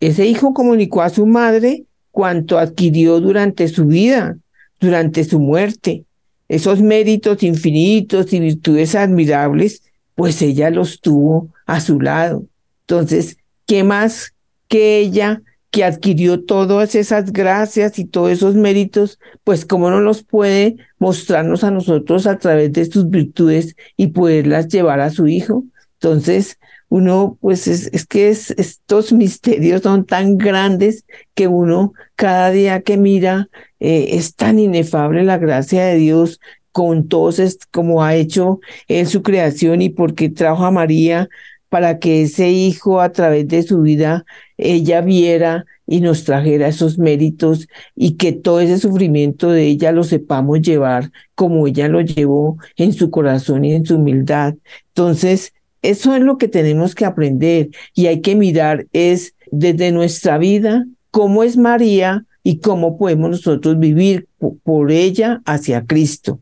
ese 0.00 0.26
hijo 0.26 0.52
comunicó 0.52 1.02
a 1.02 1.10
su 1.10 1.26
madre 1.26 1.84
cuanto 2.10 2.58
adquirió 2.58 3.20
durante 3.20 3.68
su 3.68 3.86
vida, 3.86 4.36
durante 4.80 5.24
su 5.24 5.38
muerte. 5.38 6.04
Esos 6.48 6.82
méritos 6.82 7.42
infinitos 7.42 8.32
y 8.32 8.40
virtudes 8.40 8.94
admirables, 8.94 9.82
pues 10.14 10.42
ella 10.42 10.70
los 10.70 11.00
tuvo 11.00 11.50
a 11.66 11.80
su 11.80 12.00
lado. 12.00 12.44
Entonces, 12.80 13.36
¿qué 13.66 13.84
más 13.84 14.34
que 14.68 14.98
ella 14.98 15.40
que 15.72 15.84
adquirió 15.84 16.44
todas 16.44 16.94
esas 16.94 17.32
gracias 17.32 17.98
y 17.98 18.04
todos 18.04 18.30
esos 18.30 18.54
méritos, 18.54 19.18
pues 19.42 19.64
cómo 19.64 19.90
no 19.90 20.00
los 20.00 20.22
puede 20.22 20.76
mostrarnos 20.98 21.64
a 21.64 21.70
nosotros 21.70 22.26
a 22.26 22.38
través 22.38 22.72
de 22.72 22.84
sus 22.84 23.08
virtudes 23.08 23.74
y 23.96 24.08
poderlas 24.08 24.68
llevar 24.68 25.00
a 25.00 25.08
su 25.08 25.26
hijo. 25.28 25.64
Entonces, 25.94 26.58
uno, 26.90 27.38
pues 27.40 27.68
es, 27.68 27.88
es 27.94 28.04
que 28.04 28.28
estos 28.28 29.12
misterios 29.14 29.80
son 29.80 30.04
tan 30.04 30.36
grandes 30.36 31.06
que 31.34 31.48
uno 31.48 31.94
cada 32.16 32.50
día 32.50 32.82
que 32.82 32.98
mira 32.98 33.48
eh, 33.80 34.08
es 34.12 34.36
tan 34.36 34.58
inefable 34.58 35.24
la 35.24 35.38
gracia 35.38 35.86
de 35.86 35.96
Dios 35.96 36.38
con 36.70 37.08
todos, 37.08 37.58
como 37.70 38.04
ha 38.04 38.14
hecho 38.14 38.60
en 38.88 39.06
su 39.06 39.22
creación 39.22 39.80
y 39.80 39.88
porque 39.88 40.28
trajo 40.28 40.66
a 40.66 40.70
María 40.70 41.30
para 41.70 41.98
que 41.98 42.20
ese 42.24 42.50
hijo 42.50 43.00
a 43.00 43.12
través 43.12 43.48
de 43.48 43.62
su 43.62 43.80
vida 43.80 44.26
ella 44.62 45.00
viera 45.00 45.64
y 45.86 46.00
nos 46.00 46.24
trajera 46.24 46.68
esos 46.68 46.98
méritos 46.98 47.68
y 47.94 48.16
que 48.16 48.32
todo 48.32 48.60
ese 48.60 48.78
sufrimiento 48.78 49.50
de 49.50 49.66
ella 49.66 49.92
lo 49.92 50.04
sepamos 50.04 50.62
llevar 50.62 51.10
como 51.34 51.66
ella 51.66 51.88
lo 51.88 52.00
llevó 52.00 52.58
en 52.76 52.92
su 52.92 53.10
corazón 53.10 53.64
y 53.64 53.74
en 53.74 53.84
su 53.84 53.96
humildad. 53.96 54.54
Entonces, 54.88 55.52
eso 55.82 56.14
es 56.14 56.22
lo 56.22 56.38
que 56.38 56.48
tenemos 56.48 56.94
que 56.94 57.04
aprender 57.04 57.70
y 57.94 58.06
hay 58.06 58.20
que 58.20 58.36
mirar 58.36 58.86
es 58.92 59.34
desde 59.50 59.92
nuestra 59.92 60.38
vida 60.38 60.86
cómo 61.10 61.42
es 61.42 61.56
María 61.56 62.24
y 62.44 62.58
cómo 62.58 62.98
podemos 62.98 63.30
nosotros 63.30 63.78
vivir 63.78 64.26
por 64.64 64.90
ella 64.90 65.40
hacia 65.44 65.84
Cristo. 65.86 66.40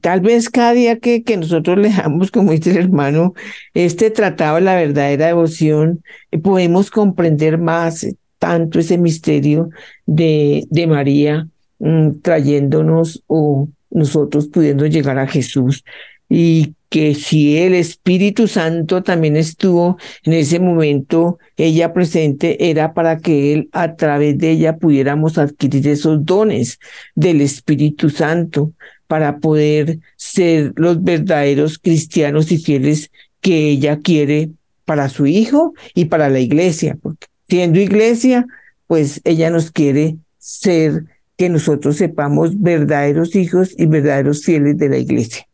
Tal 0.00 0.20
vez 0.20 0.48
cada 0.48 0.72
día 0.72 0.98
que, 0.98 1.22
que 1.22 1.36
nosotros 1.36 1.78
leamos, 1.80 2.30
como 2.30 2.52
dice 2.52 2.70
el 2.70 2.78
hermano, 2.78 3.34
este 3.74 4.10
tratado 4.10 4.56
de 4.56 4.62
la 4.62 4.76
verdadera 4.76 5.26
devoción, 5.26 6.02
eh, 6.30 6.38
podemos 6.38 6.90
comprender 6.90 7.58
más 7.58 8.04
eh, 8.04 8.16
tanto 8.38 8.78
ese 8.78 8.98
misterio 8.98 9.70
de, 10.06 10.66
de 10.70 10.86
María 10.86 11.48
mm, 11.78 12.20
trayéndonos 12.22 13.22
o 13.26 13.68
nosotros 13.90 14.48
pudiendo 14.48 14.86
llegar 14.86 15.18
a 15.18 15.26
Jesús. 15.26 15.84
Y 16.28 16.74
que 16.94 17.16
si 17.16 17.58
el 17.58 17.74
Espíritu 17.74 18.46
Santo 18.46 19.02
también 19.02 19.36
estuvo 19.36 19.98
en 20.22 20.32
ese 20.32 20.60
momento, 20.60 21.40
ella 21.56 21.92
presente, 21.92 22.70
era 22.70 22.94
para 22.94 23.18
que 23.18 23.52
Él 23.52 23.68
a 23.72 23.96
través 23.96 24.38
de 24.38 24.52
ella 24.52 24.76
pudiéramos 24.76 25.36
adquirir 25.36 25.88
esos 25.88 26.24
dones 26.24 26.78
del 27.16 27.40
Espíritu 27.40 28.10
Santo 28.10 28.74
para 29.08 29.38
poder 29.38 29.98
ser 30.14 30.72
los 30.76 31.02
verdaderos 31.02 31.80
cristianos 31.80 32.52
y 32.52 32.58
fieles 32.58 33.10
que 33.40 33.70
ella 33.70 33.98
quiere 33.98 34.50
para 34.84 35.08
su 35.08 35.26
hijo 35.26 35.74
y 35.96 36.04
para 36.04 36.28
la 36.28 36.38
iglesia, 36.38 36.96
porque 37.02 37.26
siendo 37.48 37.80
iglesia, 37.80 38.46
pues 38.86 39.20
ella 39.24 39.50
nos 39.50 39.72
quiere 39.72 40.18
ser 40.38 41.06
que 41.36 41.48
nosotros 41.48 41.96
sepamos 41.96 42.60
verdaderos 42.60 43.34
hijos 43.34 43.74
y 43.76 43.86
verdaderos 43.86 44.44
fieles 44.44 44.78
de 44.78 44.88
la 44.90 44.98
iglesia. 44.98 45.44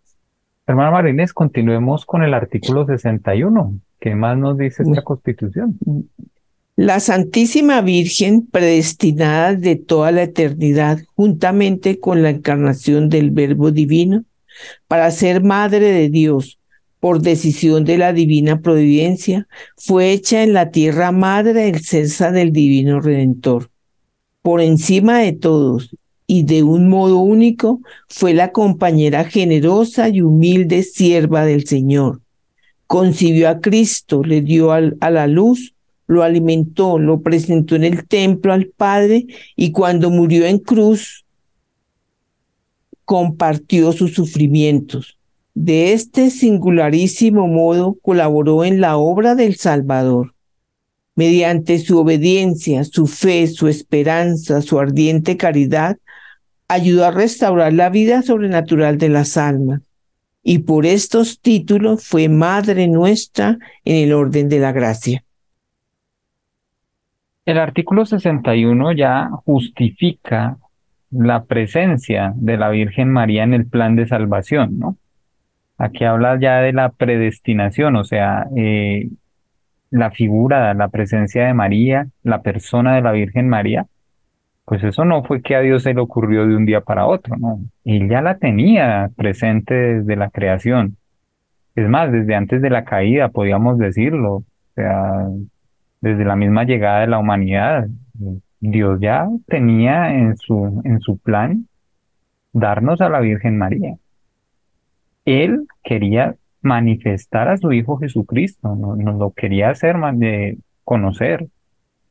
Hermana 0.71 0.93
Marines, 0.93 1.33
continuemos 1.33 2.07
con 2.07 2.23
el 2.23 2.33
artículo 2.33 2.87
61. 2.87 3.81
¿Qué 3.99 4.15
más 4.15 4.39
nos 4.39 4.57
dice 4.57 4.85
esta 4.85 5.03
constitución? 5.03 5.77
La 6.77 7.01
Santísima 7.01 7.81
Virgen, 7.81 8.47
predestinada 8.47 9.57
de 9.57 9.75
toda 9.75 10.13
la 10.13 10.23
eternidad, 10.23 11.01
juntamente 11.17 11.99
con 11.99 12.23
la 12.23 12.31
encarnación 12.31 13.09
del 13.09 13.33
Verbo 13.33 13.73
Divino, 13.73 14.23
para 14.87 15.11
ser 15.11 15.43
Madre 15.43 15.91
de 15.91 16.09
Dios, 16.09 16.61
por 17.01 17.21
decisión 17.21 17.85
de 17.85 17.99
la 17.99 18.13
divina 18.13 18.61
providencia, 18.61 19.49
fue 19.77 20.13
hecha 20.13 20.45
en 20.45 20.53
la 20.53 20.71
tierra 20.71 21.11
madre 21.11 21.67
excelsa 21.67 22.31
del 22.31 22.53
Divino 22.53 23.01
Redentor. 23.01 23.71
Por 24.41 24.61
encima 24.61 25.19
de 25.19 25.33
todos 25.33 25.91
y 26.33 26.45
de 26.45 26.63
un 26.63 26.89
modo 26.89 27.19
único 27.19 27.81
fue 28.09 28.35
la 28.35 28.53
compañera 28.53 29.25
generosa 29.25 30.09
y 30.09 30.21
humilde 30.21 30.85
sierva 30.85 31.45
del 31.45 31.67
Señor. 31.67 32.21
Concibió 32.87 33.49
a 33.49 33.61
Cristo, 33.61 34.23
le 34.23 34.41
dio 34.41 34.71
a 34.71 35.11
la 35.11 35.27
luz, 35.27 35.75
lo 36.07 36.23
alimentó, 36.23 37.01
lo 37.01 37.21
presentó 37.21 37.75
en 37.75 37.83
el 37.83 38.07
templo 38.07 38.53
al 38.53 38.67
Padre 38.67 39.27
y 39.57 39.73
cuando 39.73 40.09
murió 40.09 40.47
en 40.47 40.61
cruz, 40.61 41.25
compartió 43.05 43.91
sus 43.91 44.15
sufrimientos. 44.15 45.19
De 45.55 45.93
este 45.93 46.31
singularísimo 46.31 47.49
modo 47.49 47.97
colaboró 48.03 48.65
en 48.65 48.81
la 48.81 48.99
obra 48.99 49.35
del 49.35 49.57
Salvador. 49.57 50.33
Mediante 51.17 51.81
su 51.81 51.99
obediencia, 51.99 52.85
su 52.85 53.09
fe, 53.09 53.49
su 53.49 53.67
esperanza, 53.67 54.63
su 54.63 54.79
ardiente 54.79 55.37
caridad, 55.37 55.97
ayudó 56.71 57.05
a 57.05 57.11
restaurar 57.11 57.73
la 57.73 57.91
vida 57.91 58.23
sobrenatural 58.23 58.97
de 58.97 59.09
las 59.09 59.37
almas 59.37 59.83
y 60.43 60.61
por 60.61 60.87
estos 60.87 61.41
títulos 61.41 62.07
fue 62.07 62.29
Madre 62.29 62.87
nuestra 62.87 63.59
en 63.85 63.97
el 63.97 64.13
orden 64.13 64.49
de 64.49 64.61
la 64.61 64.71
gracia. 64.71 65.25
El 67.45 67.59
artículo 67.59 68.07
61 68.07 68.93
ya 68.93 69.31
justifica 69.45 70.59
la 71.11 71.43
presencia 71.43 72.33
de 72.37 72.57
la 72.57 72.69
Virgen 72.69 73.11
María 73.11 73.43
en 73.43 73.53
el 73.53 73.67
plan 73.67 73.97
de 73.97 74.07
salvación, 74.07 74.79
¿no? 74.79 74.97
Aquí 75.77 76.05
habla 76.05 76.39
ya 76.39 76.61
de 76.61 76.73
la 76.73 76.91
predestinación, 76.91 77.97
o 77.97 78.05
sea, 78.05 78.47
eh, 78.57 79.09
la 79.91 80.13
figura, 80.13 80.73
la 80.75 80.89
presencia 80.89 81.47
de 81.47 81.55
María, 81.55 82.07
la 82.23 82.43
persona 82.43 82.95
de 82.95 83.01
la 83.01 83.11
Virgen 83.11 83.49
María, 83.49 83.87
pues 84.71 84.85
eso 84.85 85.05
no 85.05 85.25
fue 85.25 85.43
que 85.43 85.57
a 85.57 85.63
Dios 85.63 85.83
se 85.83 85.95
le 85.95 86.01
ocurrió 86.01 86.47
de 86.47 86.55
un 86.55 86.65
día 86.65 86.81
para 86.81 87.05
otro, 87.05 87.37
¿no? 87.37 87.59
Él 87.85 88.09
ya 88.09 88.23
la 88.23 88.39
tenía 88.39 89.11
presente 89.17 89.75
desde 89.75 90.15
la 90.15 90.31
creación. 90.31 90.97
Es 91.75 91.89
más, 91.89 92.13
desde 92.13 92.37
antes 92.37 92.63
de 92.63 92.71
la 92.71 92.85
caída, 92.85 93.31
podríamos 93.31 93.79
decirlo, 93.79 94.35
o 94.35 94.45
sea, 94.77 95.27
desde 96.01 96.25
la 96.25 96.37
misma 96.37 96.63
llegada 96.63 97.01
de 97.01 97.09
la 97.09 97.19
humanidad, 97.19 97.89
Dios 98.61 99.01
ya 99.01 99.29
tenía 99.49 100.15
en 100.15 100.37
su, 100.37 100.81
en 100.85 101.01
su 101.01 101.19
plan 101.19 101.67
darnos 102.53 103.01
a 103.01 103.09
la 103.09 103.19
Virgen 103.19 103.59
María. 103.59 103.97
Él 105.25 105.67
quería 105.83 106.37
manifestar 106.63 107.49
a 107.49 107.57
su 107.57 107.73
Hijo 107.73 107.97
Jesucristo, 107.97 108.77
nos, 108.77 109.19
lo 109.19 109.33
quería 109.33 109.71
hacer 109.71 109.97
de 110.15 110.59
conocer 110.85 111.49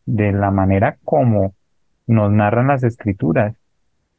de 0.05 0.33
la 0.33 0.51
manera 0.51 0.97
como 1.05 1.53
nos 2.09 2.31
narran 2.31 2.67
las 2.67 2.83
escrituras. 2.83 3.55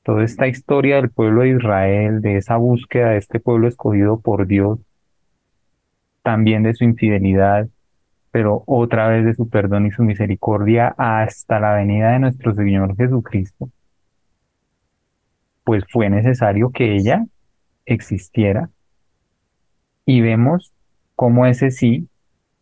Toda 0.04 0.22
esta 0.22 0.46
historia 0.46 0.96
del 0.96 1.10
pueblo 1.10 1.42
de 1.42 1.50
Israel, 1.50 2.22
de 2.22 2.36
esa 2.36 2.56
búsqueda 2.56 3.10
de 3.10 3.18
este 3.18 3.40
pueblo 3.40 3.66
escogido 3.66 4.20
por 4.20 4.46
Dios, 4.46 4.78
también 6.22 6.62
de 6.62 6.72
su 6.72 6.84
infidelidad, 6.84 7.68
pero 8.30 8.62
otra 8.66 9.08
vez 9.08 9.24
de 9.24 9.34
su 9.34 9.48
perdón 9.48 9.86
y 9.86 9.90
su 9.90 10.04
misericordia 10.04 10.94
hasta 10.96 11.58
la 11.58 11.74
venida 11.74 12.12
de 12.12 12.20
nuestro 12.20 12.54
Señor 12.54 12.96
Jesucristo, 12.96 13.68
pues 15.64 15.84
fue 15.90 16.08
necesario 16.10 16.70
que 16.70 16.94
ella 16.94 17.26
existiera. 17.86 18.70
Y 20.06 20.20
vemos 20.20 20.72
cómo 21.16 21.44
ese 21.46 21.72
sí, 21.72 22.08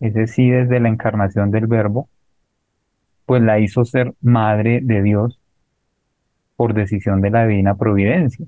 ese 0.00 0.26
sí 0.26 0.48
desde 0.48 0.80
la 0.80 0.88
encarnación 0.88 1.50
del 1.50 1.66
Verbo, 1.66 2.08
pues 3.28 3.42
la 3.42 3.60
hizo 3.60 3.84
ser 3.84 4.14
madre 4.22 4.80
de 4.82 5.02
Dios 5.02 5.38
por 6.56 6.72
decisión 6.72 7.20
de 7.20 7.28
la 7.28 7.46
divina 7.46 7.76
providencia. 7.76 8.46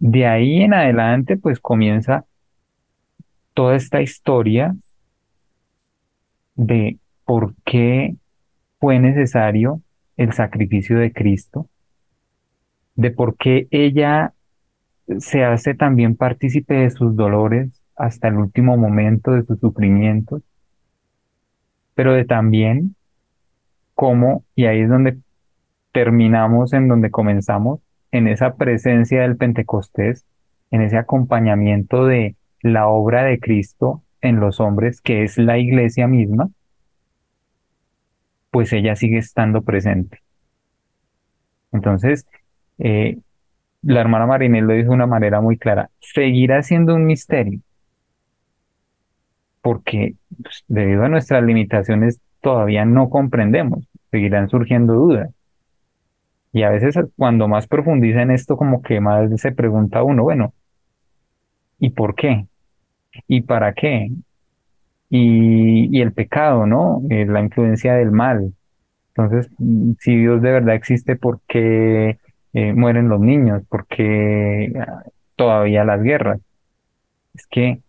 De 0.00 0.26
ahí 0.26 0.60
en 0.60 0.74
adelante, 0.74 1.36
pues 1.36 1.60
comienza 1.60 2.24
toda 3.54 3.76
esta 3.76 4.02
historia 4.02 4.74
de 6.56 6.98
por 7.24 7.54
qué 7.64 8.16
fue 8.80 8.98
necesario 8.98 9.80
el 10.16 10.32
sacrificio 10.32 10.98
de 10.98 11.12
Cristo, 11.12 11.68
de 12.96 13.12
por 13.12 13.36
qué 13.36 13.68
ella 13.70 14.34
se 15.20 15.44
hace 15.44 15.74
también 15.74 16.16
partícipe 16.16 16.74
de 16.74 16.90
sus 16.90 17.14
dolores 17.14 17.80
hasta 17.94 18.26
el 18.26 18.34
último 18.34 18.76
momento 18.76 19.30
de 19.30 19.44
sus 19.44 19.60
sufrimientos, 19.60 20.42
pero 21.96 22.12
de 22.12 22.26
también 22.26 22.94
cómo, 23.94 24.44
y 24.54 24.66
ahí 24.66 24.82
es 24.82 24.88
donde 24.88 25.16
terminamos, 25.92 26.74
en 26.74 26.88
donde 26.88 27.10
comenzamos, 27.10 27.80
en 28.12 28.28
esa 28.28 28.54
presencia 28.54 29.22
del 29.22 29.38
Pentecostés, 29.38 30.26
en 30.70 30.82
ese 30.82 30.98
acompañamiento 30.98 32.04
de 32.04 32.36
la 32.60 32.86
obra 32.86 33.24
de 33.24 33.40
Cristo 33.40 34.02
en 34.20 34.40
los 34.40 34.60
hombres, 34.60 35.00
que 35.00 35.24
es 35.24 35.38
la 35.38 35.58
iglesia 35.58 36.06
misma, 36.06 36.50
pues 38.50 38.72
ella 38.74 38.94
sigue 38.94 39.16
estando 39.16 39.62
presente. 39.62 40.20
Entonces, 41.72 42.26
eh, 42.78 43.18
la 43.80 44.02
hermana 44.02 44.26
Marinel 44.26 44.66
lo 44.66 44.74
dijo 44.74 44.90
de 44.90 44.94
una 44.96 45.06
manera 45.06 45.40
muy 45.40 45.56
clara, 45.56 45.88
seguirá 46.00 46.62
siendo 46.62 46.94
un 46.94 47.06
misterio, 47.06 47.60
porque 49.66 50.14
pues, 50.40 50.64
debido 50.68 51.02
a 51.02 51.08
nuestras 51.08 51.42
limitaciones 51.42 52.20
todavía 52.40 52.84
no 52.84 53.10
comprendemos, 53.10 53.84
seguirán 54.12 54.48
surgiendo 54.48 54.94
dudas. 54.94 55.30
Y 56.52 56.62
a 56.62 56.70
veces 56.70 56.94
cuando 57.16 57.48
más 57.48 57.66
profundiza 57.66 58.22
en 58.22 58.30
esto, 58.30 58.56
como 58.56 58.80
que 58.80 59.00
más 59.00 59.28
se 59.40 59.50
pregunta 59.50 60.04
uno, 60.04 60.22
bueno, 60.22 60.54
¿y 61.80 61.90
por 61.90 62.14
qué? 62.14 62.46
¿Y 63.26 63.40
para 63.40 63.72
qué? 63.72 64.12
Y, 65.10 66.00
el 66.00 66.12
pecado, 66.12 66.64
¿no? 66.66 67.02
Eh, 67.10 67.26
la 67.26 67.40
influencia 67.40 67.94
del 67.94 68.12
mal. 68.12 68.54
Entonces, 69.16 69.50
si 69.98 70.16
Dios 70.16 70.42
de 70.42 70.52
verdad 70.52 70.76
existe, 70.76 71.16
¿por 71.16 71.40
qué 71.48 72.18
eh, 72.52 72.72
mueren 72.72 73.08
los 73.08 73.18
niños? 73.18 73.64
¿Por 73.68 73.88
qué 73.88 74.72
ah, 74.78 75.02
todavía 75.34 75.84
las 75.84 76.00
guerras? 76.04 76.40
Es 77.34 77.48
que 77.48 77.80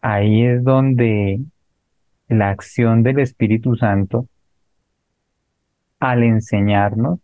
ahí 0.00 0.44
es 0.44 0.64
donde 0.64 1.40
la 2.28 2.50
acción 2.50 3.02
del 3.02 3.20
Espíritu 3.20 3.76
Santo, 3.76 4.26
al 5.98 6.22
enseñarnos 6.22 7.20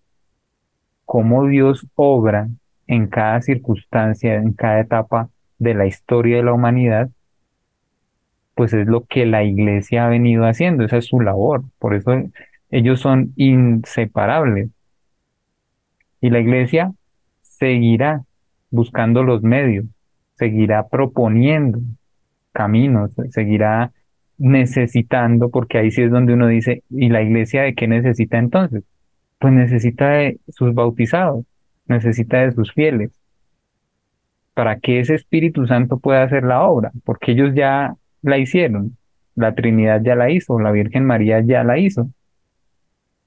cómo 1.05 1.47
Dios 1.47 1.87
obra 1.95 2.49
en 2.87 3.07
cada 3.07 3.41
circunstancia, 3.43 4.35
en 4.35 4.53
cada 4.53 4.81
etapa 4.81 5.29
de 5.59 5.75
la 5.75 5.87
historia 5.87 6.37
de 6.37 6.43
la 6.43 6.53
humanidad, 6.53 7.11
pues 8.55 8.73
es 8.73 8.87
lo 8.87 9.05
que 9.05 9.27
la 9.27 9.45
iglesia 9.45 10.07
ha 10.07 10.09
venido 10.09 10.45
haciendo, 10.45 10.85
esa 10.85 10.99
es 10.99 11.07
su 11.07 11.21
labor. 11.21 11.65
Por 11.79 11.95
eso 11.95 12.13
Ellos 12.71 13.01
son 13.01 13.33
inseparables. 13.37 14.71
Y 16.21 16.31
la 16.31 16.41
iglesia 16.41 16.93
seguirá 17.43 18.23
buscando 18.71 19.23
los 19.23 19.43
medios, 19.43 19.87
seguirá 20.37 20.89
proponiendo 20.89 21.81
caminos, 22.55 23.13
seguirá 23.31 23.93
necesitando, 24.39 25.51
porque 25.51 25.79
ahí 25.79 25.91
sí 25.91 26.03
es 26.03 26.11
donde 26.11 26.33
uno 26.33 26.47
dice, 26.49 26.83
¿y 26.91 27.11
la 27.11 27.23
iglesia 27.23 27.63
de 27.63 27.75
qué 27.75 27.87
necesita 27.87 28.39
entonces? 28.39 28.85
Pues 29.39 29.53
necesita 29.53 30.09
de 30.11 30.39
sus 30.49 30.73
bautizados, 30.75 31.45
necesita 31.87 32.39
de 32.39 32.53
sus 32.53 32.73
fieles, 32.73 33.11
para 34.55 34.79
que 34.79 35.01
ese 35.01 35.15
Espíritu 35.15 35.67
Santo 35.67 35.99
pueda 35.99 36.23
hacer 36.23 36.45
la 36.45 36.63
obra, 36.63 36.93
porque 37.05 37.33
ellos 37.33 37.55
ya 37.55 37.95
la 38.23 38.39
hicieron, 38.39 38.97
la 39.35 39.55
Trinidad 39.55 40.01
ya 40.03 40.15
la 40.15 40.31
hizo, 40.31 40.59
la 40.61 40.71
Virgen 40.71 41.05
María 41.05 41.41
ya 41.41 41.65
la 41.65 41.79
hizo. 41.79 42.09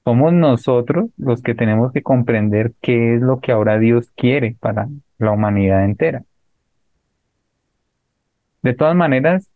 Somos 0.05 0.31
nosotros 0.31 1.09
los 1.17 1.41
que 1.41 1.53
tenemos 1.53 1.91
que 1.91 2.01
comprender 2.01 2.71
qué 2.81 3.15
es 3.15 3.21
lo 3.21 3.39
que 3.41 3.51
ahora 3.51 3.77
Dios 3.77 4.09
quiere 4.15 4.55
para 4.59 4.87
la 5.17 5.31
humanidad 5.31 5.83
entera. 5.83 6.23
De 8.67 8.73
todas 8.73 8.97
maneras, 8.97 9.49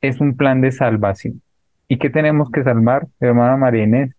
es 0.00 0.20
un 0.20 0.36
plan 0.36 0.60
de 0.60 0.72
salvación. 0.72 1.40
¿Y 1.86 1.98
qué 1.98 2.10
tenemos 2.10 2.50
que 2.50 2.64
salvar, 2.64 3.06
hermana 3.20 3.56
María 3.56 3.84
Inés? 3.84 4.16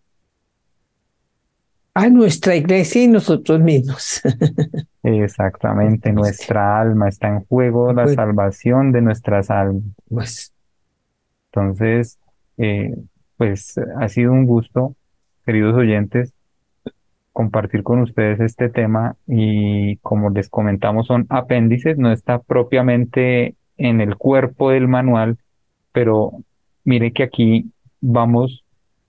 A 1.93 2.07
nuestra 2.07 2.55
iglesia 2.55 3.03
y 3.03 3.09
nosotros 3.09 3.59
mismos. 3.59 4.21
Exactamente, 5.03 6.13
nuestra 6.13 6.79
alma 6.79 7.09
está 7.09 7.27
en 7.27 7.41
juego, 7.41 7.91
la 7.91 8.07
salvación 8.07 8.93
de 8.93 9.01
nuestras 9.01 9.51
almas. 9.51 9.83
Pues. 10.07 10.53
Entonces, 11.51 12.17
eh, 12.57 12.95
pues 13.35 13.77
ha 13.99 14.07
sido 14.07 14.31
un 14.31 14.45
gusto, 14.45 14.95
queridos 15.45 15.75
oyentes, 15.75 16.33
compartir 17.33 17.83
con 17.83 17.99
ustedes 17.99 18.39
este 18.39 18.69
tema 18.69 19.17
y 19.27 19.97
como 19.97 20.29
les 20.29 20.47
comentamos 20.47 21.07
son 21.07 21.25
apéndices, 21.27 21.97
no 21.97 22.13
está 22.13 22.39
propiamente 22.39 23.56
en 23.77 24.01
el 24.01 24.17
cuerpo 24.17 24.71
del 24.71 24.87
manual, 24.87 25.37
pero 25.91 26.31
mire 26.83 27.11
que 27.13 27.23
aquí 27.23 27.71
vamos 28.01 28.63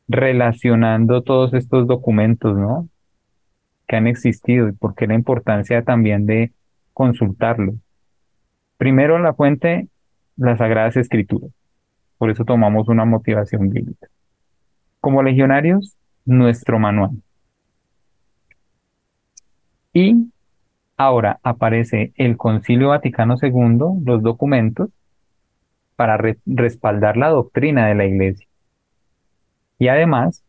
relacionando 0.09 1.23
todos 1.23 1.53
estos 1.55 1.87
documentos, 1.87 2.57
¿no? 2.57 2.89
Que 3.87 3.97
han 3.97 4.07
existido 4.07 4.69
y 4.69 4.73
por 4.73 4.95
qué 4.95 5.07
la 5.07 5.15
importancia 5.15 5.83
también 5.83 6.27
de 6.27 6.53
consultarlos. 6.93 7.75
Primero 8.77 9.19
la 9.19 9.35
fuente, 9.35 9.89
las 10.37 10.59
Sagradas 10.59 10.97
Escrituras. 10.97 11.51
Por 12.17 12.31
eso 12.31 12.45
tomamos 12.45 12.89
una 12.89 13.05
motivación 13.05 13.71
bíblica. 13.71 14.09
Como 15.01 15.23
legionarios, 15.23 15.97
nuestro 16.25 16.79
manual. 16.79 17.23
Y 19.93 20.31
ahora 20.99 21.39
aparece 21.43 22.13
el 22.17 22.37
Concilio 22.37 22.89
Vaticano 22.89 23.37
II, 23.41 24.03
los 24.05 24.23
documentos, 24.23 24.91
para 25.97 26.19
respaldar 26.45 27.17
la 27.17 27.31
doctrina 27.31 27.87
de 27.87 27.95
la 27.95 28.05
Iglesia. 28.05 28.47
Y 29.79 29.89
además, 29.89 30.45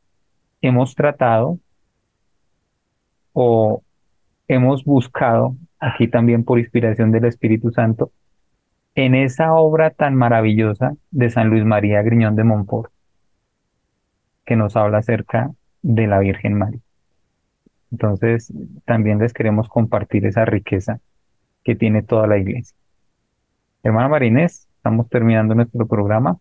hemos 0.62 0.95
tratado 0.95 1.60
o 3.34 3.84
hemos 4.47 4.84
buscado, 4.84 5.56
aquí 5.80 6.08
también 6.08 6.43
por 6.43 6.60
inspiración 6.60 7.12
del 7.12 7.26
Espíritu 7.26 7.72
Santo, 7.72 8.12
en 8.95 9.16
esa 9.16 9.54
obra 9.54 9.91
tan 9.91 10.16
maravillosa 10.16 10.95
de 11.12 11.30
San 11.30 11.50
Luis 11.50 11.64
María 11.64 12.02
Griñón 12.02 12.36
de 12.36 12.43
Montfort, 12.43 12.91
que 14.45 14.56
nos 14.56 14.76
habla 14.76 14.97
acerca 14.97 15.52
de 15.82 16.08
la 16.08 16.20
Virgen 16.20 16.56
María. 16.58 16.82
Entonces, 17.92 18.54
también 18.86 19.20
les 19.20 19.34
queremos 19.34 19.68
compartir 19.68 20.26
esa 20.26 20.46
riqueza 20.46 21.00
que 21.64 21.76
tiene 21.76 22.04
toda 22.04 22.28
la 22.28 22.38
iglesia. 22.38 22.76
Hermana 23.84 24.10
Marinés, 24.10 24.68
estamos 24.76 25.10
terminando 25.10 25.56
nuestro 25.56 25.88
programa 25.88 26.38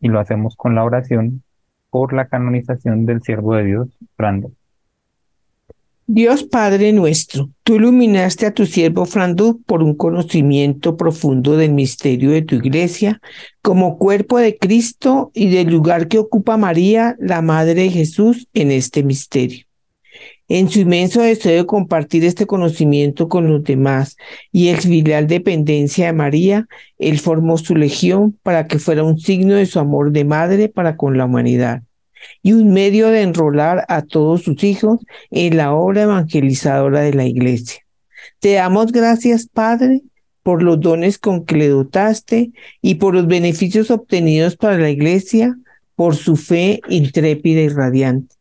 y 0.00 0.08
lo 0.08 0.20
hacemos 0.20 0.56
con 0.56 0.74
la 0.74 0.84
oración 0.84 1.42
por 1.90 2.12
la 2.12 2.26
canonización 2.28 3.06
del 3.06 3.22
siervo 3.22 3.54
de 3.54 3.64
Dios, 3.64 3.88
Brando. 4.18 4.50
Dios 6.08 6.44
Padre 6.44 6.92
nuestro, 6.92 7.50
tú 7.64 7.74
iluminaste 7.74 8.46
a 8.46 8.54
tu 8.54 8.64
siervo 8.64 9.06
Frandú 9.06 9.60
por 9.66 9.82
un 9.82 9.96
conocimiento 9.96 10.96
profundo 10.96 11.56
del 11.56 11.72
misterio 11.72 12.30
de 12.30 12.42
tu 12.42 12.54
iglesia, 12.54 13.20
como 13.60 13.98
cuerpo 13.98 14.38
de 14.38 14.56
Cristo 14.56 15.32
y 15.34 15.50
del 15.50 15.68
lugar 15.68 16.06
que 16.06 16.18
ocupa 16.18 16.56
María, 16.56 17.16
la 17.18 17.42
Madre 17.42 17.74
de 17.74 17.90
Jesús, 17.90 18.46
en 18.54 18.70
este 18.70 19.02
misterio. 19.02 19.65
En 20.48 20.68
su 20.68 20.80
inmenso 20.80 21.22
deseo 21.22 21.56
de 21.56 21.66
compartir 21.66 22.24
este 22.24 22.46
conocimiento 22.46 23.28
con 23.28 23.48
los 23.48 23.64
demás 23.64 24.16
y 24.52 24.68
exfiliar 24.68 25.26
dependencia 25.26 26.06
de 26.06 26.12
María, 26.12 26.68
él 26.98 27.18
formó 27.18 27.58
su 27.58 27.74
legión 27.74 28.38
para 28.42 28.68
que 28.68 28.78
fuera 28.78 29.02
un 29.02 29.18
signo 29.18 29.54
de 29.54 29.66
su 29.66 29.80
amor 29.80 30.12
de 30.12 30.24
madre 30.24 30.68
para 30.68 30.96
con 30.96 31.18
la 31.18 31.24
humanidad 31.24 31.82
y 32.42 32.52
un 32.52 32.72
medio 32.72 33.08
de 33.08 33.22
enrolar 33.22 33.84
a 33.88 34.02
todos 34.02 34.42
sus 34.42 34.62
hijos 34.64 35.00
en 35.30 35.56
la 35.56 35.74
obra 35.74 36.02
evangelizadora 36.02 37.00
de 37.00 37.14
la 37.14 37.24
iglesia. 37.24 37.80
Te 38.38 38.54
damos 38.54 38.92
gracias, 38.92 39.48
Padre, 39.52 40.02
por 40.42 40.62
los 40.62 40.80
dones 40.80 41.18
con 41.18 41.44
que 41.44 41.56
le 41.56 41.68
dotaste 41.68 42.52
y 42.82 42.96
por 42.96 43.14
los 43.14 43.26
beneficios 43.26 43.90
obtenidos 43.90 44.56
para 44.56 44.78
la 44.78 44.90
iglesia, 44.90 45.56
por 45.96 46.14
su 46.14 46.36
fe 46.36 46.80
intrépida 46.88 47.62
y 47.62 47.68
radiante. 47.68 48.35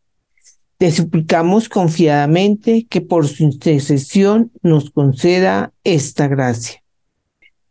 Te 0.77 0.91
suplicamos 0.91 1.69
confiadamente 1.69 2.85
que 2.89 3.01
por 3.01 3.27
su 3.27 3.43
intercesión 3.43 4.51
nos 4.61 4.89
conceda 4.89 5.71
esta 5.83 6.27
gracia. 6.27 6.81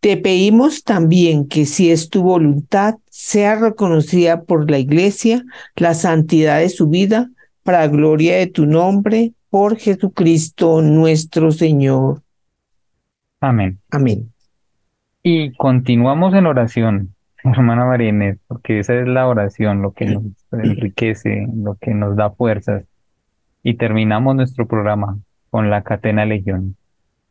Te 0.00 0.16
pedimos 0.16 0.84
también 0.84 1.48
que 1.48 1.64
si 1.64 1.90
es 1.90 2.10
tu 2.10 2.22
voluntad, 2.22 2.96
sea 3.08 3.54
reconocida 3.54 4.42
por 4.42 4.70
la 4.70 4.78
Iglesia 4.78 5.44
la 5.76 5.94
santidad 5.94 6.58
de 6.58 6.68
su 6.68 6.88
vida 6.88 7.30
para 7.62 7.88
gloria 7.88 8.36
de 8.36 8.46
tu 8.46 8.66
nombre, 8.66 9.32
por 9.48 9.76
Jesucristo 9.76 10.82
nuestro 10.82 11.52
Señor. 11.52 12.22
Amén. 13.40 13.78
Amén. 13.90 14.30
Y 15.22 15.52
continuamos 15.52 16.34
en 16.34 16.46
oración, 16.46 17.14
hermana 17.44 17.86
María 17.86 18.36
porque 18.46 18.80
esa 18.80 19.00
es 19.00 19.08
la 19.08 19.26
oración, 19.26 19.80
lo 19.80 19.92
que 19.92 20.06
nos 20.06 20.24
enriquece, 20.52 21.46
lo 21.54 21.76
que 21.76 21.94
nos 21.94 22.14
da 22.14 22.30
fuerzas. 22.30 22.84
Y 23.66 23.74
terminamos 23.74 24.36
nuestro 24.36 24.68
programa 24.68 25.18
con 25.48 25.70
la 25.70 25.82
Catena 25.82 26.26
Legión. 26.26 26.76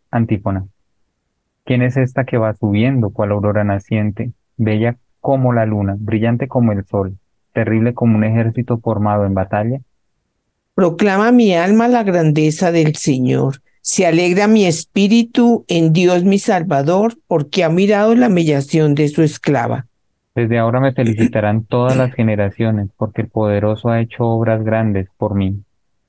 Antífona. 0.10 0.66
¿Quién 1.64 1.84
es 1.84 1.96
esta 1.96 2.26
que 2.26 2.40
va 2.40 2.56
subiendo 2.56 3.12
cual 3.12 3.32
aurora 3.32 3.64
naciente, 3.64 4.32
bella 4.58 4.98
como 5.22 5.54
la 5.54 5.68
luna, 5.68 5.96
brillante 6.00 6.48
como 6.48 6.72
el 6.72 6.86
sol, 6.86 7.18
terrible 7.54 7.94
como 7.94 8.18
un 8.18 8.24
ejército 8.24 8.80
formado 8.80 9.28
en 9.28 9.36
batalla? 9.36 9.80
Proclama 10.74 11.32
mi 11.32 11.54
alma 11.54 11.88
la 11.88 12.02
grandeza 12.02 12.72
del 12.72 12.96
Señor. 12.96 13.62
Se 13.82 14.08
alegra 14.08 14.48
mi 14.48 14.66
espíritu 14.66 15.66
en 15.68 15.94
Dios 15.94 16.24
mi 16.24 16.40
Salvador, 16.40 17.14
porque 17.28 17.64
ha 17.64 17.70
mirado 17.70 18.16
la 18.16 18.28
humillación 18.28 18.96
de 18.96 19.08
su 19.08 19.22
esclava. 19.22 19.86
Desde 20.34 20.58
ahora 20.58 20.80
me 20.80 20.94
felicitarán 20.94 21.64
todas 21.66 21.96
las 21.96 22.12
generaciones, 22.16 22.90
porque 22.98 23.22
el 23.22 23.28
poderoso 23.28 23.90
ha 23.90 24.02
hecho 24.02 24.26
obras 24.26 24.64
grandes 24.64 25.10
por 25.18 25.36
mí. 25.36 25.62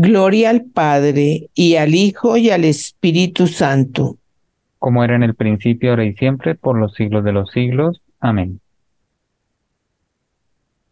Gloria 0.00 0.50
al 0.50 0.64
Padre 0.64 1.50
y 1.54 1.76
al 1.76 1.94
Hijo 1.94 2.36
y 2.36 2.50
al 2.50 2.64
Espíritu 2.64 3.46
Santo 3.46 4.18
como 4.78 5.02
era 5.04 5.16
en 5.16 5.22
el 5.22 5.34
principio, 5.34 5.90
ahora 5.90 6.04
y 6.04 6.14
siempre, 6.14 6.54
por 6.54 6.78
los 6.78 6.94
siglos 6.94 7.24
de 7.24 7.32
los 7.32 7.50
siglos. 7.50 8.00
Amén. 8.20 8.60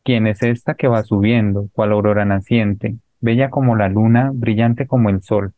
¿Quién 0.04 0.26
es 0.26 0.42
esta 0.42 0.74
que 0.74 0.88
va 0.88 1.02
subiendo, 1.02 1.68
cual 1.72 1.92
aurora 1.92 2.24
naciente, 2.24 2.96
bella 3.20 3.50
como 3.50 3.76
la 3.76 3.88
luna, 3.88 4.30
brillante 4.32 4.86
como 4.86 5.11
el 5.11 5.22
sol, 5.22 5.52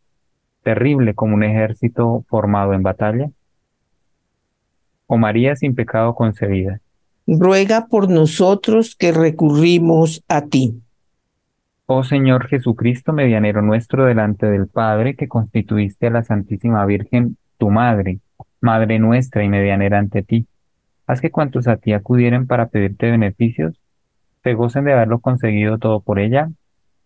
terrible 0.63 1.15
como 1.15 1.35
un 1.35 1.43
ejército 1.43 2.25
formado 2.29 2.73
en 2.73 2.83
batalla? 2.83 3.31
O 5.07 5.17
María 5.17 5.57
sin 5.57 5.75
pecado 5.75 6.15
concebida. 6.15 6.81
Ruega 7.27 7.89
por 7.89 8.09
nosotros 8.09 8.95
que 8.95 9.13
recurrimos 9.13 10.23
a 10.29 10.43
ti. 10.43 10.81
Oh 11.91 12.05
Señor 12.05 12.49
Jesucristo, 12.49 13.15
medianero 13.15 13.63
nuestro 13.63 14.05
delante 14.05 14.45
del 14.45 14.69
Padre, 14.69 15.17
que 15.17 15.27
constituiste 15.27 16.09
a 16.09 16.11
la 16.11 16.23
Santísima 16.23 16.85
Virgen, 16.85 17.39
tu 17.57 17.71
Madre, 17.71 18.19
Madre 18.61 18.99
nuestra 18.99 19.43
y 19.43 19.49
medianera 19.49 19.99
ante 19.99 20.23
ti. 20.23 20.47
Haz 21.07 21.23
que 21.23 21.31
cuantos 21.31 21.67
a 21.67 21.79
ti 21.79 21.95
acudieren 21.95 22.47
para 22.47 22.67
pedirte 22.69 23.11
beneficios, 23.11 23.81
se 24.43 24.53
gocen 24.53 24.85
de 24.85 24.93
haberlo 24.93 25.21
conseguido 25.21 25.79
todo 25.79 26.01
por 26.01 26.19
ella. 26.19 26.51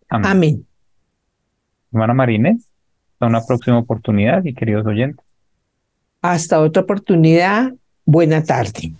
Amén. 0.08 0.26
Amén. 0.28 0.66
Hermana 1.92 2.14
Marínez, 2.14 2.66
hasta 3.12 3.26
una 3.26 3.46
próxima 3.46 3.78
oportunidad 3.78 4.44
y 4.44 4.52
queridos 4.52 4.84
oyentes. 4.84 5.24
Hasta 6.22 6.58
otra 6.58 6.82
oportunidad. 6.82 7.72
Buena 8.04 8.42
tarde. 8.42 8.94